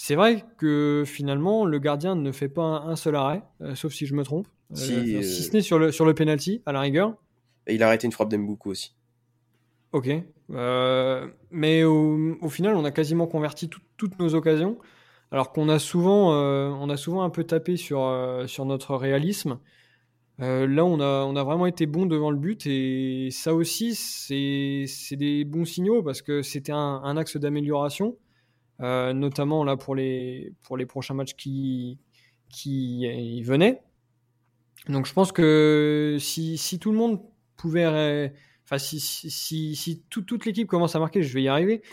C'est 0.00 0.14
vrai 0.14 0.44
que 0.58 1.02
finalement, 1.04 1.64
le 1.64 1.80
gardien 1.80 2.14
ne 2.14 2.30
fait 2.30 2.48
pas 2.48 2.62
un, 2.62 2.90
un 2.90 2.94
seul 2.94 3.16
arrêt, 3.16 3.42
euh, 3.62 3.74
sauf 3.74 3.92
si 3.92 4.06
je 4.06 4.14
me 4.14 4.22
trompe. 4.22 4.46
Euh, 4.70 4.76
Si, 4.76 4.86
si 4.86 5.16
euh, 5.16 5.22
ce 5.22 5.52
n'est 5.52 5.60
sur 5.60 5.76
le, 5.76 5.90
sur 5.90 6.04
le 6.04 6.14
penalty, 6.14 6.62
à 6.66 6.72
la 6.72 6.80
rigueur. 6.80 7.16
Et 7.66 7.74
il 7.74 7.82
a 7.82 7.88
arrêté 7.88 8.06
une 8.06 8.12
frappe 8.12 8.28
d'Mbuku 8.28 8.70
aussi. 8.70 8.94
Ok. 9.90 10.08
Euh, 10.50 11.26
mais 11.50 11.82
au, 11.82 12.36
au 12.40 12.48
final, 12.48 12.76
on 12.76 12.84
a 12.84 12.92
quasiment 12.92 13.26
converti 13.26 13.68
tout- 13.68 13.80
toutes 13.96 14.16
nos 14.20 14.36
occasions, 14.36 14.78
alors 15.32 15.50
qu'on 15.52 15.68
a 15.68 15.80
souvent, 15.80 16.32
euh, 16.32 16.68
on 16.68 16.88
a 16.90 16.96
souvent 16.96 17.22
un 17.22 17.30
peu 17.30 17.42
tapé 17.42 17.76
sur, 17.76 18.02
euh, 18.04 18.46
sur 18.46 18.66
notre 18.66 18.94
réalisme. 18.94 19.58
Euh, 20.40 20.68
là, 20.68 20.84
on 20.84 21.00
a, 21.00 21.24
on 21.24 21.34
a 21.34 21.42
vraiment 21.42 21.66
été 21.66 21.86
bon 21.86 22.06
devant 22.06 22.30
le 22.30 22.36
but, 22.38 22.66
et 22.68 23.30
ça 23.32 23.52
aussi, 23.52 23.96
c'est 23.96 24.84
c'est 24.86 25.16
des 25.16 25.44
bons 25.44 25.64
signaux 25.64 26.04
parce 26.04 26.22
que 26.22 26.42
c'était 26.42 26.70
un, 26.70 27.00
un 27.02 27.16
axe 27.16 27.36
d'amélioration, 27.36 28.16
euh, 28.80 29.12
notamment 29.12 29.64
là 29.64 29.76
pour 29.76 29.94
les, 29.94 30.52
pour 30.62 30.76
les 30.76 30.86
prochains 30.86 31.14
matchs 31.14 31.34
qui, 31.34 31.98
qui 32.50 33.00
y 33.00 33.42
venaient. 33.42 33.80
Donc, 34.88 35.06
je 35.06 35.12
pense 35.12 35.32
que 35.32 36.16
si, 36.20 36.56
si 36.58 36.78
tout 36.78 36.92
le 36.92 36.98
monde 36.98 37.20
pouvait 37.56 38.32
Enfin, 38.64 38.76
si, 38.76 39.00
si, 39.00 39.30
si, 39.30 39.74
si 39.76 40.02
tout- 40.10 40.20
toute 40.20 40.44
l'équipe 40.44 40.68
commence 40.68 40.94
à 40.94 40.98
marquer, 40.98 41.22
je 41.22 41.32
vais 41.32 41.42
y 41.42 41.48
arriver. 41.48 41.82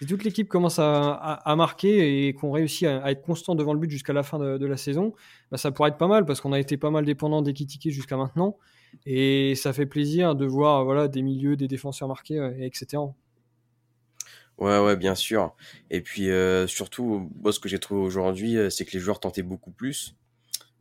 Si 0.00 0.06
toute 0.08 0.24
l'équipe 0.24 0.48
commence 0.48 0.80
à, 0.80 1.12
à, 1.12 1.52
à 1.52 1.54
marquer 1.54 2.26
et 2.26 2.32
qu'on 2.32 2.50
réussit 2.50 2.88
à, 2.88 3.04
à 3.04 3.12
être 3.12 3.22
constant 3.22 3.54
devant 3.54 3.72
le 3.72 3.78
but 3.78 3.88
jusqu'à 3.88 4.12
la 4.12 4.24
fin 4.24 4.36
de, 4.40 4.58
de 4.58 4.66
la 4.66 4.76
saison, 4.76 5.14
bah, 5.52 5.58
ça 5.58 5.70
pourrait 5.70 5.90
être 5.90 5.96
pas 5.96 6.08
mal 6.08 6.24
parce 6.26 6.40
qu'on 6.40 6.52
a 6.52 6.58
été 6.58 6.76
pas 6.76 6.90
mal 6.90 7.04
dépendant 7.04 7.40
d'Ekitike 7.40 7.88
jusqu'à 7.92 8.16
maintenant. 8.16 8.56
Et 9.06 9.54
ça 9.54 9.72
fait 9.72 9.86
plaisir 9.86 10.34
de 10.34 10.44
voir 10.44 10.84
voilà, 10.84 11.06
des 11.06 11.22
milieux, 11.22 11.54
des 11.54 11.68
défenseurs 11.68 12.08
marqués, 12.08 12.36
euh, 12.40 12.50
et 12.58 12.66
etc. 12.66 13.00
Ouais, 14.62 14.78
ouais, 14.78 14.96
bien 14.96 15.14
sûr. 15.16 15.54
Et 15.90 16.00
puis, 16.02 16.30
euh, 16.30 16.66
surtout, 16.66 17.30
moi, 17.42 17.52
ce 17.52 17.58
que 17.58 17.68
j'ai 17.68 17.78
trouvé 17.80 18.00
aujourd'hui, 18.02 18.56
euh, 18.56 18.70
c'est 18.70 18.84
que 18.84 18.92
les 18.92 19.00
joueurs 19.00 19.18
tentaient 19.20 19.42
beaucoup 19.42 19.72
plus. 19.72 20.14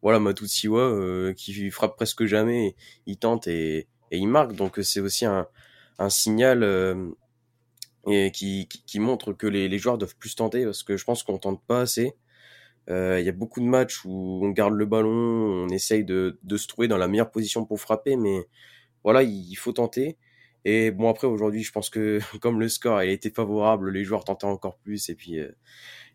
Voilà, 0.03 0.19
Matutsiwa, 0.19 0.81
euh, 0.81 1.33
qui 1.33 1.71
frappe 1.71 1.95
presque 1.97 2.25
jamais, 2.25 2.75
il 3.07 3.17
tente 3.17 3.47
et, 3.47 3.87
et 4.11 4.19
il 4.19 4.27
marque. 4.27 4.53
Donc, 4.55 4.79
euh, 4.79 4.83
c'est 4.83 5.01
aussi 5.01 5.25
un, 5.25 5.47
un 5.99 6.09
signal 6.09 6.63
euh, 6.63 7.09
et 8.07 8.31
qui, 8.31 8.67
qui, 8.67 8.83
qui 8.85 8.99
montre 8.99 9.33
que 9.33 9.47
les, 9.47 9.69
les 9.69 9.77
joueurs 9.77 9.97
doivent 9.97 10.15
plus 10.17 10.35
tenter 10.35 10.65
parce 10.65 10.83
que 10.83 10.97
je 10.97 11.05
pense 11.05 11.23
qu'on 11.23 11.37
tente 11.37 11.61
pas 11.65 11.81
assez. 11.81 12.13
Euh, 12.89 13.19
Il 13.19 13.25
y 13.25 13.29
a 13.29 13.33
beaucoup 13.33 13.61
de 13.61 13.65
matchs 13.67 14.05
où 14.05 14.41
on 14.45 14.49
garde 14.51 14.73
le 14.75 14.85
ballon, 14.85 15.09
on 15.11 15.69
essaye 15.69 16.05
de, 16.05 16.39
de 16.43 16.57
se 16.57 16.67
trouver 16.67 16.87
dans 16.89 16.97
la 16.97 17.07
meilleure 17.07 17.31
position 17.31 17.65
pour 17.65 17.79
frapper, 17.81 18.17
mais 18.17 18.47
voilà, 19.03 19.23
il, 19.23 19.49
il 19.51 19.55
faut 19.55 19.73
tenter. 19.73 20.17
Et 20.65 20.91
bon, 20.91 21.09
après, 21.09 21.27
aujourd'hui, 21.27 21.63
je 21.63 21.71
pense 21.71 21.89
que 21.89 22.19
comme 22.41 22.59
le 22.59 22.69
score 22.69 23.01
il 23.03 23.11
était 23.11 23.29
favorable, 23.29 23.91
les 23.91 24.03
joueurs 24.03 24.23
tentaient 24.23 24.45
encore 24.45 24.77
plus 24.77 25.09
et 25.09 25.15
puis, 25.15 25.39
euh, 25.39 25.51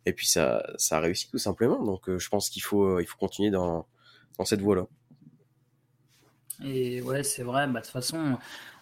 et 0.04 0.12
puis 0.12 0.26
ça, 0.26 0.64
ça 0.76 0.98
a 0.98 1.00
réussi 1.00 1.30
tout 1.30 1.38
simplement. 1.38 1.82
Donc, 1.84 2.08
euh, 2.08 2.18
je 2.18 2.28
pense 2.28 2.50
qu'il 2.50 2.62
faut, 2.62 2.84
euh, 2.84 3.02
il 3.02 3.06
faut 3.06 3.18
continuer 3.18 3.50
dans, 3.50 3.86
dans 4.38 4.44
cette 4.44 4.60
voie-là. 4.60 4.86
Et 6.64 7.02
ouais, 7.02 7.22
c'est 7.22 7.42
vrai, 7.42 7.66
bah, 7.66 7.80
de 7.80 7.84
toute 7.84 7.92
façon, 7.92 8.38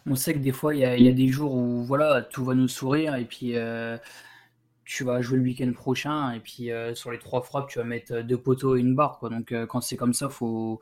on 0.07 0.15
sait 0.15 0.35
que 0.35 0.39
des 0.39 0.53
fois, 0.53 0.75
il 0.75 0.81
y 0.81 0.85
a, 0.85 0.93
a 0.93 1.13
des 1.13 1.29
jours 1.29 1.55
où 1.55 1.83
voilà, 1.83 2.23
tout 2.23 2.45
va 2.45 2.55
nous 2.55 2.69
sourire 2.69 3.17
et 3.17 3.25
puis 3.25 3.55
tu 4.85 5.03
vas 5.03 5.23
jouer 5.23 5.39
le 5.39 5.43
week-end 5.43 5.73
prochain 5.73 6.33
et 6.33 6.41
puis 6.41 6.71
sur 6.95 7.11
les 7.11 7.19
trois 7.19 7.43
frappes, 7.43 7.69
tu 7.69 7.79
vas 7.79 7.85
mettre 7.85 8.21
deux 8.21 8.39
poteaux 8.39 8.77
et 8.77 8.81
une 8.81 8.95
barre. 8.95 9.19
Quoi. 9.19 9.31
Donc 9.31 9.53
quand 9.67 9.81
c'est 9.81 9.97
comme 9.97 10.15
ça, 10.15 10.29
faut, 10.29 10.79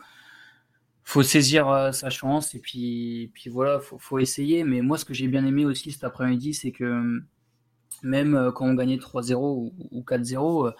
faut 1.04 1.22
saisir 1.22 1.68
euh, 1.68 1.92
sa 1.92 2.10
chance 2.10 2.54
et 2.54 2.60
puis, 2.60 3.30
puis 3.34 3.50
voilà, 3.50 3.80
faut, 3.80 3.98
faut 3.98 4.18
essayer. 4.18 4.64
Mais 4.64 4.80
moi, 4.82 4.98
ce 4.98 5.04
que 5.04 5.14
j'ai 5.14 5.28
bien 5.28 5.44
aimé 5.46 5.64
aussi 5.64 5.92
cet 5.92 6.04
après-midi, 6.04 6.54
c'est 6.54 6.72
que 6.72 7.22
même 8.02 8.34
euh, 8.34 8.52
quand 8.52 8.66
on 8.66 8.74
gagnait 8.74 8.96
3-0 8.96 9.34
ou, 9.36 9.72
ou 9.90 10.02
4-0, 10.02 10.68
euh, 10.68 10.72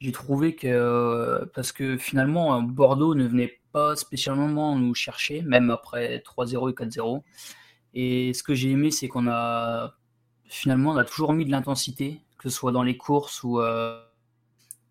j'ai 0.00 0.12
trouvé 0.12 0.54
que, 0.56 0.66
euh, 0.66 1.46
parce 1.54 1.72
que 1.72 1.96
finalement, 1.96 2.56
euh, 2.56 2.60
Bordeaux 2.62 3.14
ne 3.14 3.26
venait 3.26 3.60
pas 3.72 3.96
spécialement 3.96 4.76
nous 4.76 4.94
chercher, 4.94 5.42
même 5.42 5.70
après 5.70 6.18
3-0 6.18 6.70
et 6.70 6.74
4-0. 6.74 7.22
Et 7.94 8.32
ce 8.34 8.42
que 8.42 8.54
j'ai 8.54 8.70
aimé, 8.70 8.90
c'est 8.90 9.08
qu'on 9.08 9.28
a 9.28 9.94
finalement, 10.46 10.90
on 10.92 10.96
a 10.96 11.04
toujours 11.04 11.32
mis 11.32 11.44
de 11.46 11.50
l'intensité, 11.50 12.20
que 12.38 12.48
ce 12.48 12.56
soit 12.56 12.72
dans 12.72 12.82
les 12.82 12.96
courses 12.96 13.42
ou 13.42 13.60
euh, 13.60 13.98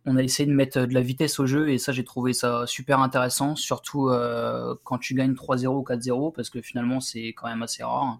on 0.05 0.17
a 0.17 0.23
essayé 0.23 0.47
de 0.49 0.53
mettre 0.55 0.79
de 0.81 0.93
la 0.93 1.01
vitesse 1.01 1.39
au 1.39 1.45
jeu. 1.45 1.69
Et 1.69 1.77
ça, 1.77 1.91
j'ai 1.91 2.03
trouvé 2.03 2.33
ça 2.33 2.63
super 2.67 2.99
intéressant, 3.01 3.55
surtout 3.55 4.09
euh, 4.09 4.75
quand 4.83 4.97
tu 4.97 5.13
gagnes 5.13 5.33
3-0 5.33 5.67
ou 5.67 5.83
4-0, 5.83 6.33
parce 6.33 6.49
que 6.49 6.61
finalement, 6.61 6.99
c'est 6.99 7.29
quand 7.33 7.47
même 7.47 7.61
assez 7.63 7.83
rare. 7.83 8.19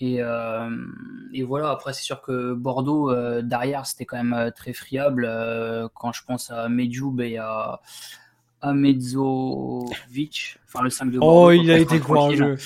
Et, 0.00 0.16
euh, 0.20 0.68
et 1.32 1.44
voilà, 1.44 1.70
après, 1.70 1.92
c'est 1.92 2.02
sûr 2.02 2.20
que 2.20 2.52
Bordeaux, 2.52 3.12
euh, 3.12 3.42
derrière, 3.42 3.86
c'était 3.86 4.04
quand 4.04 4.16
même 4.16 4.32
euh, 4.34 4.50
très 4.50 4.72
friable. 4.72 5.24
euh, 5.28 5.86
quand 5.94 6.12
je 6.12 6.22
pense 6.26 6.50
à 6.50 6.68
Medjoub 6.68 7.20
et 7.20 7.36
à 7.38 7.80
Amezovic, 8.60 10.58
enfin 10.66 10.82
le 10.82 10.90
5 10.90 11.10
de 11.10 11.18
Bordeaux. 11.18 11.46
Oh, 11.48 11.50
il 11.52 11.70
a 11.70 11.78
été 11.78 12.00
courageux. 12.00 12.56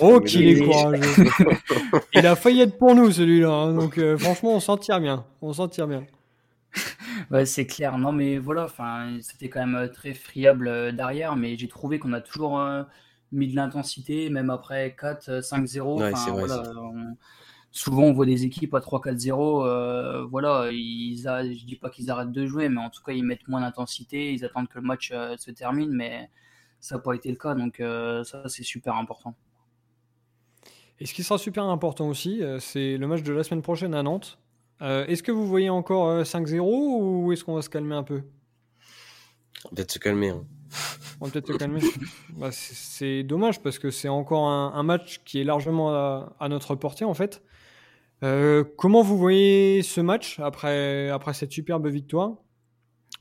Oh, 0.00 0.20
qu'il 0.20 0.48
est 0.48 0.64
courageux. 0.64 1.00
Il 2.14 2.26
a 2.26 2.34
failli 2.34 2.62
être 2.62 2.78
pour 2.78 2.94
nous, 2.94 3.10
celui-là. 3.12 3.50
hein. 3.50 3.74
Donc, 3.74 3.98
euh, 3.98 4.16
franchement, 4.16 4.54
on 4.54 4.60
s'en 4.60 4.76
tire 4.78 4.98
bien. 5.00 5.24
On 5.42 5.52
s'en 5.52 5.68
tire 5.68 5.86
bien. 5.86 6.04
Ouais, 7.30 7.46
c'est 7.46 7.66
clair. 7.66 7.98
Non, 7.98 8.12
mais 8.12 8.38
voilà, 8.38 8.64
enfin, 8.64 9.18
c'était 9.20 9.48
quand 9.48 9.66
même 9.66 9.90
très 9.90 10.14
friable 10.14 10.94
derrière, 10.94 11.36
mais 11.36 11.56
j'ai 11.56 11.68
trouvé 11.68 11.98
qu'on 11.98 12.12
a 12.12 12.20
toujours 12.20 12.60
mis 13.30 13.48
de 13.48 13.56
l'intensité, 13.56 14.30
même 14.30 14.50
après 14.50 14.96
4-5-0. 14.98 16.00
Ouais, 16.00 16.12
c'est 16.14 16.30
vrai. 16.30 16.46
voilà, 16.46 16.62
souvent 17.72 18.02
on 18.02 18.12
voit 18.12 18.26
des 18.26 18.44
équipes 18.44 18.74
à 18.74 18.80
3-4-0, 18.80 19.66
euh, 19.66 20.24
voilà, 20.24 20.68
ils 20.70 21.26
a, 21.26 21.42
je 21.42 21.64
dis 21.64 21.76
pas 21.76 21.90
qu'ils 21.90 22.10
arrêtent 22.10 22.30
de 22.30 22.46
jouer, 22.46 22.68
mais 22.68 22.80
en 22.80 22.90
tout 22.90 23.02
cas 23.02 23.12
ils 23.12 23.24
mettent 23.24 23.48
moins 23.48 23.62
d'intensité, 23.62 24.32
ils 24.32 24.44
attendent 24.44 24.68
que 24.68 24.78
le 24.78 24.84
match 24.84 25.10
euh, 25.12 25.36
se 25.38 25.50
termine, 25.50 25.90
mais 25.90 26.30
ça 26.80 26.96
n'a 26.96 27.00
pas 27.00 27.14
été 27.14 27.30
le 27.30 27.36
cas, 27.36 27.54
donc 27.54 27.80
euh, 27.80 28.22
ça 28.24 28.48
c'est 28.48 28.62
super 28.62 28.94
important. 28.96 29.34
Et 31.00 31.06
ce 31.06 31.14
qui 31.14 31.24
sera 31.24 31.38
super 31.38 31.64
important 31.64 32.08
aussi, 32.08 32.42
c'est 32.60 32.96
le 32.96 33.06
match 33.08 33.22
de 33.22 33.32
la 33.32 33.42
semaine 33.42 33.62
prochaine 33.62 33.92
à 33.92 34.04
Nantes. 34.04 34.38
Est-ce 34.82 35.22
que 35.22 35.32
vous 35.32 35.46
voyez 35.46 35.70
encore 35.70 36.22
5-0 36.22 36.60
ou 36.60 37.32
est-ce 37.32 37.44
qu'on 37.44 37.54
va 37.54 37.62
se 37.62 37.70
calmer 37.70 37.94
un 37.94 38.02
peu? 38.02 38.22
On 39.64 39.68
va 39.68 39.76
peut-être 39.76 39.92
se 39.92 39.98
calmer. 39.98 40.30
Hein. 40.30 40.44
On 41.20 41.26
va 41.26 41.30
peut-être 41.30 41.52
se 41.52 41.58
calmer. 41.58 41.80
Bah, 42.36 42.48
c'est 42.50 43.22
dommage 43.22 43.62
parce 43.62 43.78
que 43.78 43.90
c'est 43.90 44.08
encore 44.08 44.48
un, 44.48 44.82
match 44.82 45.20
qui 45.24 45.40
est 45.40 45.44
largement 45.44 45.90
à, 45.90 46.34
à 46.40 46.48
notre 46.48 46.74
portée 46.74 47.04
en 47.04 47.14
fait. 47.14 47.42
Euh, 48.22 48.62
comment 48.76 49.02
vous 49.02 49.18
voyez 49.18 49.82
ce 49.82 50.00
match 50.00 50.38
après, 50.38 51.08
après 51.08 51.34
cette 51.34 51.52
superbe 51.52 51.86
victoire? 51.88 52.36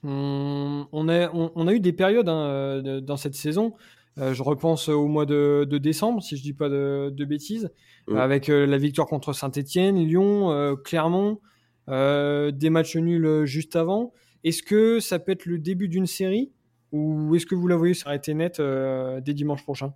On, 0.04 0.88
on, 0.91 1.10
a, 1.10 1.30
on, 1.32 1.67
a 1.67 1.74
eu 1.74 1.80
des 1.80 1.93
périodes 1.93 2.30
hein, 2.30 2.82
dans 3.02 3.17
cette 3.17 3.36
saison. 3.36 3.74
Euh, 4.17 4.34
je 4.34 4.43
repense 4.43 4.89
au 4.89 5.08
mois 5.08 5.26
de, 5.26 5.65
de, 5.69 5.78
décembre, 5.78 6.21
si 6.21 6.38
je 6.38 6.41
dis 6.41 6.54
pas 6.54 6.69
de, 6.69 7.12
de 7.15 7.26
bêtises, 7.26 7.71
avec 8.15 8.50
euh, 8.50 8.65
la 8.65 8.78
victoire 8.78 9.08
contre 9.08 9.34
Saint-Etienne, 9.34 9.97
Lyon, 9.97 10.76
Clermont, 10.84 11.39
des 11.88 12.70
matchs 12.70 12.96
nuls 12.96 13.46
juste 13.46 13.76
avant. 13.76 14.13
Est-ce 14.44 14.63
que 14.63 15.00
ça 15.00 15.20
peut 15.20 15.32
être 15.32 15.46
le 15.46 15.60
début 15.60 15.88
d'une 15.88 16.08
série? 16.08 16.52
Ou 16.91 17.36
est-ce 17.36 17.46
que 17.46 17.56
vous 17.56 17.67
la 17.67 17.76
voyez 17.76 17.94
s'arrêter 17.94 18.34
net 18.34 18.62
dès 18.62 19.34
dimanche 19.34 19.63
prochain? 19.63 19.94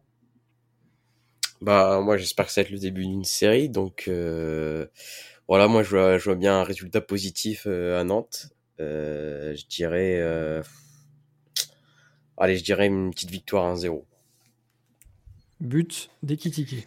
Bah 1.62 2.02
moi 2.02 2.17
j'espère 2.17 2.45
que 2.45 2.52
ça 2.52 2.62
va 2.62 2.65
être 2.65 2.71
le 2.71 2.80
début 2.80 3.04
d'une 3.04 3.24
série, 3.24 3.69
donc 3.69 4.06
euh, 4.08 4.88
voilà, 5.48 5.67
moi 5.67 5.84
je 5.84 5.89
vois, 5.89 6.17
je 6.17 6.26
vois 6.26 6.36
bien 6.36 6.60
un 6.60 6.63
résultat 6.63 7.02
positif 7.02 7.65
euh, 7.67 8.00
à 8.00 8.04
Nantes. 8.04 8.48
Euh, 8.80 9.56
je 9.56 9.65
dirais, 9.67 10.19
euh, 10.19 10.63
allez, 12.38 12.58
je 12.58 12.63
dirais 12.63 12.88
une 12.88 13.12
petite 13.12 13.30
victoire 13.30 13.76
1-0. 13.76 14.04
But 15.62 16.10
d'Ekitike. 16.24 16.86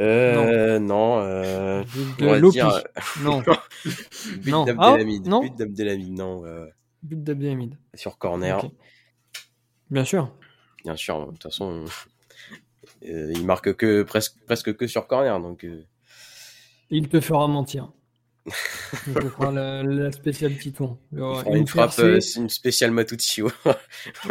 Euh, 0.00 0.78
non. 0.78 1.18
non 1.18 1.20
euh, 1.20 1.82
but 1.84 2.18
de 2.18 2.50
dire... 2.50 2.82
Non. 3.22 3.42
but 3.42 4.50
non. 4.50 4.64
d'Abdelhamid. 4.64 5.22
Ah, 5.26 5.28
non. 5.28 5.40
But 5.42 5.56
d'Abdelhamid, 5.56 6.12
non. 6.12 6.42
But 7.02 7.22
d'Abdelhamid. 7.22 7.78
Sur 7.94 8.18
corner. 8.18 8.70
Bien 9.90 10.04
sûr. 10.04 10.32
Bien 10.84 10.96
sûr, 10.96 11.26
de 11.26 11.32
toute 11.32 11.42
façon, 11.42 11.84
euh, 13.04 13.32
il 13.34 13.44
marque 13.44 13.74
que 13.74 14.02
presque 14.02 14.36
presque 14.46 14.76
que 14.76 14.86
sur 14.86 15.06
corner, 15.06 15.38
donc. 15.40 15.64
Euh. 15.64 15.82
Il 16.90 17.08
te 17.08 17.20
fera 17.20 17.46
mentir. 17.48 17.92
Je 19.06 19.28
prends 19.28 19.50
la, 19.50 19.82
la 19.82 20.10
spéciale 20.10 20.56
Titon. 20.56 20.98
Une, 21.12 21.56
une, 21.56 21.66
frappe, 21.66 21.92
c'est 21.92 22.02
euh, 22.02 22.20
une 22.36 22.48
spéciale 22.48 22.90
Matucci. 22.90 23.42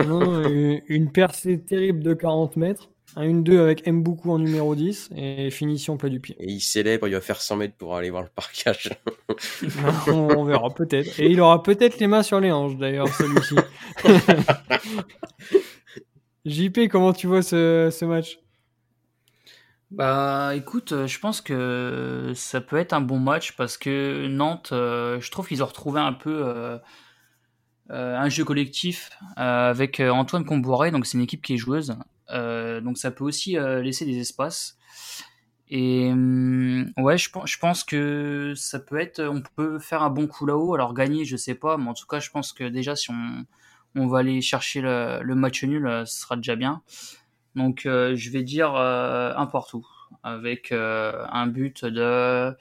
non, 0.06 0.48
une, 0.48 0.82
une, 0.88 1.12
percée 1.12 1.60
terrible 1.60 2.02
de 2.04 2.14
40 2.14 2.58
mètres. 2.58 2.90
Un 3.16 3.28
1-2 3.28 3.60
avec 3.60 3.88
Mboukou 3.88 4.32
en 4.32 4.40
numéro 4.40 4.76
10 4.76 5.10
et 5.16 5.50
finition 5.52 5.98
plat 5.98 6.10
du 6.10 6.20
pied. 6.20 6.36
Et 6.40 6.52
il 6.52 6.62
célèbre, 6.62 7.08
il 7.08 7.14
va 7.14 7.22
faire 7.22 7.42
100 7.42 7.56
mètres 7.58 7.76
pour 7.76 7.96
aller 7.96 8.10
voir 8.10 8.24
le 8.24 8.30
parquage. 8.30 8.90
on, 10.08 10.12
on, 10.12 10.44
verra 10.44 10.70
peut-être. 10.70 11.20
Et 11.20 11.28
il 11.28 11.42
aura 11.42 11.64
peut-être 11.64 12.00
les 12.00 12.08
mains 12.08 12.24
sur 12.24 12.40
les 12.40 12.52
hanches 12.52 12.78
d'ailleurs, 12.78 13.08
celui-ci. 13.10 13.56
JP, 16.46 16.88
comment 16.90 17.14
tu 17.14 17.28
vois 17.28 17.42
ce, 17.42 17.90
ce 17.92 18.06
match? 18.06 18.40
Bah 19.92 20.52
écoute, 20.56 20.92
euh, 20.92 21.08
je 21.08 21.20
pense 21.20 21.42
que 21.42 22.32
ça 22.36 22.62
peut 22.62 22.78
être 22.78 22.94
un 22.94 23.02
bon 23.02 23.18
match 23.18 23.56
parce 23.56 23.76
que 23.76 24.28
Nantes, 24.28 24.70
euh, 24.72 25.20
je 25.20 25.32
trouve 25.32 25.48
qu'ils 25.48 25.64
ont 25.64 25.66
retrouvé 25.66 26.00
un 26.00 26.14
peu 26.14 26.44
euh, 26.46 26.78
un 27.90 28.30
jeu 28.30 28.46
collectif 28.46 29.10
avec 29.36 30.00
Antoine 30.00 30.46
Comboiré, 30.46 30.92
donc 30.92 31.08
c'est 31.08 31.18
une 31.18 31.24
équipe 31.24 31.42
qui 31.42 31.56
est 31.56 31.58
joueuse, 31.58 31.96
donc 32.32 32.98
ça 32.98 33.12
peut 33.12 33.24
aussi 33.24 33.54
laisser 33.54 34.06
des 34.06 34.18
espaces. 34.20 34.78
Et 35.72 36.10
hum, 36.12 36.92
ouais, 36.98 37.18
je, 37.18 37.30
je 37.46 37.58
pense 37.60 37.84
que 37.84 38.54
ça 38.56 38.80
peut 38.80 39.00
être, 39.00 39.22
on 39.22 39.42
peut 39.56 39.78
faire 39.80 40.02
un 40.02 40.10
bon 40.10 40.28
coup 40.28 40.46
là-haut. 40.46 40.74
Alors 40.74 40.94
gagner, 40.94 41.26
je 41.26 41.38
sais 41.38 41.56
pas, 41.56 41.78
mais 41.78 41.90
en 41.90 41.94
tout 41.94 42.08
cas, 42.08 42.20
je 42.20 42.32
pense 42.32 42.54
que 42.54 42.64
déjà 42.64 42.96
si 42.96 43.12
on, 43.12 43.46
on 43.96 44.08
va 44.08 44.20
aller 44.20 44.42
chercher 44.42 44.82
le, 44.82 45.34
match 45.36 45.64
nul, 45.64 46.04
ce 46.06 46.22
sera 46.22 46.36
déjà 46.36 46.56
bien. 46.56 46.82
Donc 47.56 47.86
euh, 47.86 48.16
je 48.16 48.30
vais 48.30 48.44
dire 48.44 48.76
euh, 48.76 49.34
un 49.36 49.46
partout 49.48 49.86
avec 50.24 50.72
euh, 50.72 51.26
un 51.32 51.48
but 51.48 51.86
de 51.86 52.56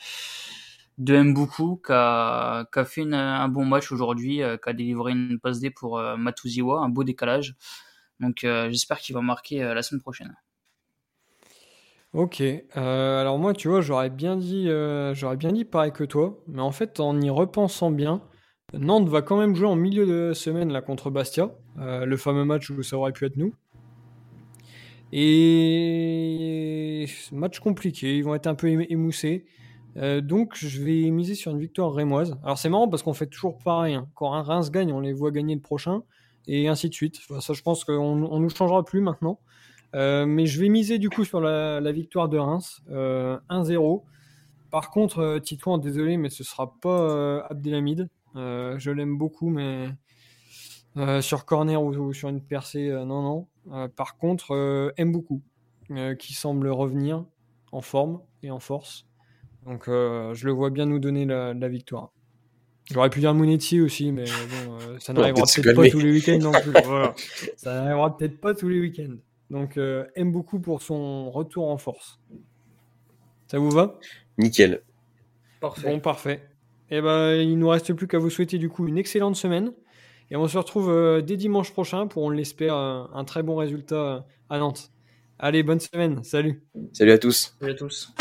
de 0.98 1.22
Mboukou 1.22 1.80
qui 1.84 1.92
a, 1.92 2.64
qui 2.72 2.78
a 2.78 2.84
fait 2.84 3.12
un 3.12 3.48
bon 3.48 3.64
match 3.64 3.92
aujourd'hui, 3.92 4.38
qui 4.38 4.68
a 4.68 4.72
délivré 4.72 5.12
une 5.12 5.38
passe 5.38 5.60
D 5.60 5.70
pour 5.70 6.00
Matuziwa, 6.00 6.80
un 6.80 6.88
beau 6.88 7.04
décalage. 7.04 7.54
Donc 8.20 8.38
j'espère 8.42 8.98
qu'il 8.98 9.14
va 9.14 9.20
marquer 9.20 9.60
la 9.62 9.82
semaine 9.82 10.00
prochaine. 10.00 10.34
Ok, 12.14 12.42
alors 12.74 13.38
moi 13.38 13.52
tu 13.52 13.68
vois 13.68 13.80
j'aurais 13.80 14.10
bien 14.10 14.36
dit 14.36 14.68
j'aurais 15.12 15.36
bien 15.36 15.52
dit 15.52 15.64
pareil 15.64 15.92
que 15.92 16.04
toi, 16.04 16.42
mais 16.46 16.62
en 16.62 16.72
fait 16.72 17.00
en 17.00 17.20
y 17.20 17.30
repensant 17.30 17.90
bien, 17.90 18.22
Nantes 18.72 19.08
va 19.08 19.22
quand 19.22 19.38
même 19.38 19.54
jouer 19.54 19.68
en 19.68 19.76
milieu 19.76 20.06
de 20.06 20.32
semaine 20.32 20.72
là 20.72 20.80
contre 20.80 21.10
Bastia, 21.10 21.50
le 21.76 22.16
fameux 22.16 22.44
match 22.44 22.70
où 22.70 22.82
ça 22.82 22.96
aurait 22.96 23.12
pu 23.12 23.26
être 23.26 23.36
nous. 23.36 23.54
Et 25.12 27.06
match 27.32 27.60
compliqué, 27.60 28.16
ils 28.16 28.24
vont 28.24 28.34
être 28.34 28.46
un 28.46 28.54
peu 28.54 28.68
émoussés. 28.90 29.46
Euh, 29.96 30.20
donc 30.20 30.54
je 30.54 30.82
vais 30.82 31.10
miser 31.10 31.34
sur 31.34 31.50
une 31.50 31.58
victoire 31.58 31.92
rémoise. 31.92 32.38
Alors 32.44 32.58
c'est 32.58 32.68
marrant 32.68 32.88
parce 32.88 33.02
qu'on 33.02 33.14
fait 33.14 33.26
toujours 33.26 33.58
pareil. 33.58 33.94
Hein. 33.94 34.08
Quand 34.14 34.32
un 34.34 34.42
Reims 34.42 34.70
gagne, 34.70 34.92
on 34.92 35.00
les 35.00 35.12
voit 35.12 35.30
gagner 35.30 35.54
le 35.54 35.60
prochain 35.60 36.02
et 36.48 36.68
ainsi 36.68 36.88
de 36.88 36.94
suite. 36.94 37.20
ça 37.40 37.52
je 37.52 37.62
pense 37.62 37.84
qu'on 37.84 38.24
on 38.24 38.40
nous 38.40 38.50
changera 38.50 38.84
plus 38.84 39.00
maintenant. 39.00 39.38
Euh, 39.94 40.26
mais 40.26 40.44
je 40.44 40.60
vais 40.60 40.68
miser 40.68 40.98
du 40.98 41.08
coup 41.08 41.24
sur 41.24 41.40
la, 41.40 41.92
victoire 41.92 42.28
de 42.28 42.36
Reims, 42.38 42.82
euh, 42.90 43.38
1-0. 43.48 44.02
Par 44.70 44.90
contre, 44.90 45.20
euh, 45.20 45.38
Titouan, 45.38 45.78
désolé, 45.78 46.16
mais 46.18 46.28
ce 46.28 46.44
sera 46.44 46.74
pas 46.82 47.46
Abdelhamid. 47.48 48.08
je 48.34 48.90
l'aime 48.90 49.16
beaucoup, 49.16 49.48
mais 49.48 49.88
sur 51.20 51.44
corner 51.44 51.82
ou, 51.82 52.12
sur 52.12 52.28
une 52.28 52.42
percée, 52.42 52.90
non, 52.90 53.22
non. 53.22 53.46
Euh, 53.72 53.88
par 53.88 54.16
contre, 54.16 54.52
euh, 54.54 54.92
aime 54.96 55.12
beaucoup, 55.12 55.42
euh, 55.90 56.14
qui 56.14 56.34
semble 56.34 56.68
revenir 56.68 57.24
en 57.72 57.80
forme 57.80 58.20
et 58.42 58.50
en 58.50 58.60
force. 58.60 59.06
Donc 59.66 59.84
je 59.86 60.46
le 60.46 60.52
vois 60.52 60.70
bien 60.70 60.86
nous 60.86 60.98
donner 60.98 61.26
la, 61.26 61.68
victoire. 61.68 62.12
J'aurais 62.90 63.10
pu 63.10 63.20
dire 63.20 63.34
Mounetti 63.34 63.80
aussi, 63.80 64.12
mais 64.12 64.24
bon, 64.24 64.78
euh, 64.80 64.98
ça 64.98 65.12
n'arrivera 65.12 65.42
peut-être 65.42 65.76
pas 65.76 65.90
tous 65.90 65.98
les 65.98 66.10
week-ends 66.10 66.38
non 66.38 66.52
plus. 66.52 66.72
Ça 67.56 67.74
n'arrivera 67.74 68.16
peut-être 68.16 68.40
pas 68.40 68.54
tous 68.54 68.68
les 68.68 68.80
week-ends. 68.80 69.16
Donc, 69.50 69.76
euh, 69.76 70.06
aime 70.14 70.32
beaucoup 70.32 70.58
pour 70.58 70.80
son 70.80 71.30
retour 71.30 71.68
en 71.68 71.76
force. 71.76 72.18
Ça 73.46 73.58
vous 73.58 73.70
va? 73.70 73.98
Nickel. 74.38 74.82
Parfait. 75.60 75.90
Bon, 75.90 76.00
parfait. 76.00 76.48
Et 76.90 77.02
ben, 77.02 77.34
il 77.34 77.58
nous 77.58 77.68
reste 77.68 77.92
plus 77.92 78.06
qu'à 78.06 78.18
vous 78.18 78.30
souhaiter 78.30 78.56
du 78.56 78.70
coup 78.70 78.88
une 78.88 78.96
excellente 78.96 79.36
semaine. 79.36 79.72
Et 80.30 80.36
on 80.36 80.48
se 80.48 80.56
retrouve 80.56 80.90
euh, 80.90 81.20
dès 81.20 81.36
dimanche 81.36 81.72
prochain 81.72 82.06
pour, 82.06 82.22
on 82.22 82.30
l'espère, 82.30 82.74
un 82.74 83.24
très 83.24 83.42
bon 83.42 83.56
résultat 83.56 84.26
à 84.48 84.58
Nantes. 84.58 84.90
Allez, 85.38 85.62
bonne 85.62 85.80
semaine. 85.80 86.24
Salut. 86.24 86.62
Salut 86.92 87.12
à 87.12 87.18
tous. 87.18 87.54
Salut 87.60 87.72
à 87.72 87.74
tous. 87.74 88.14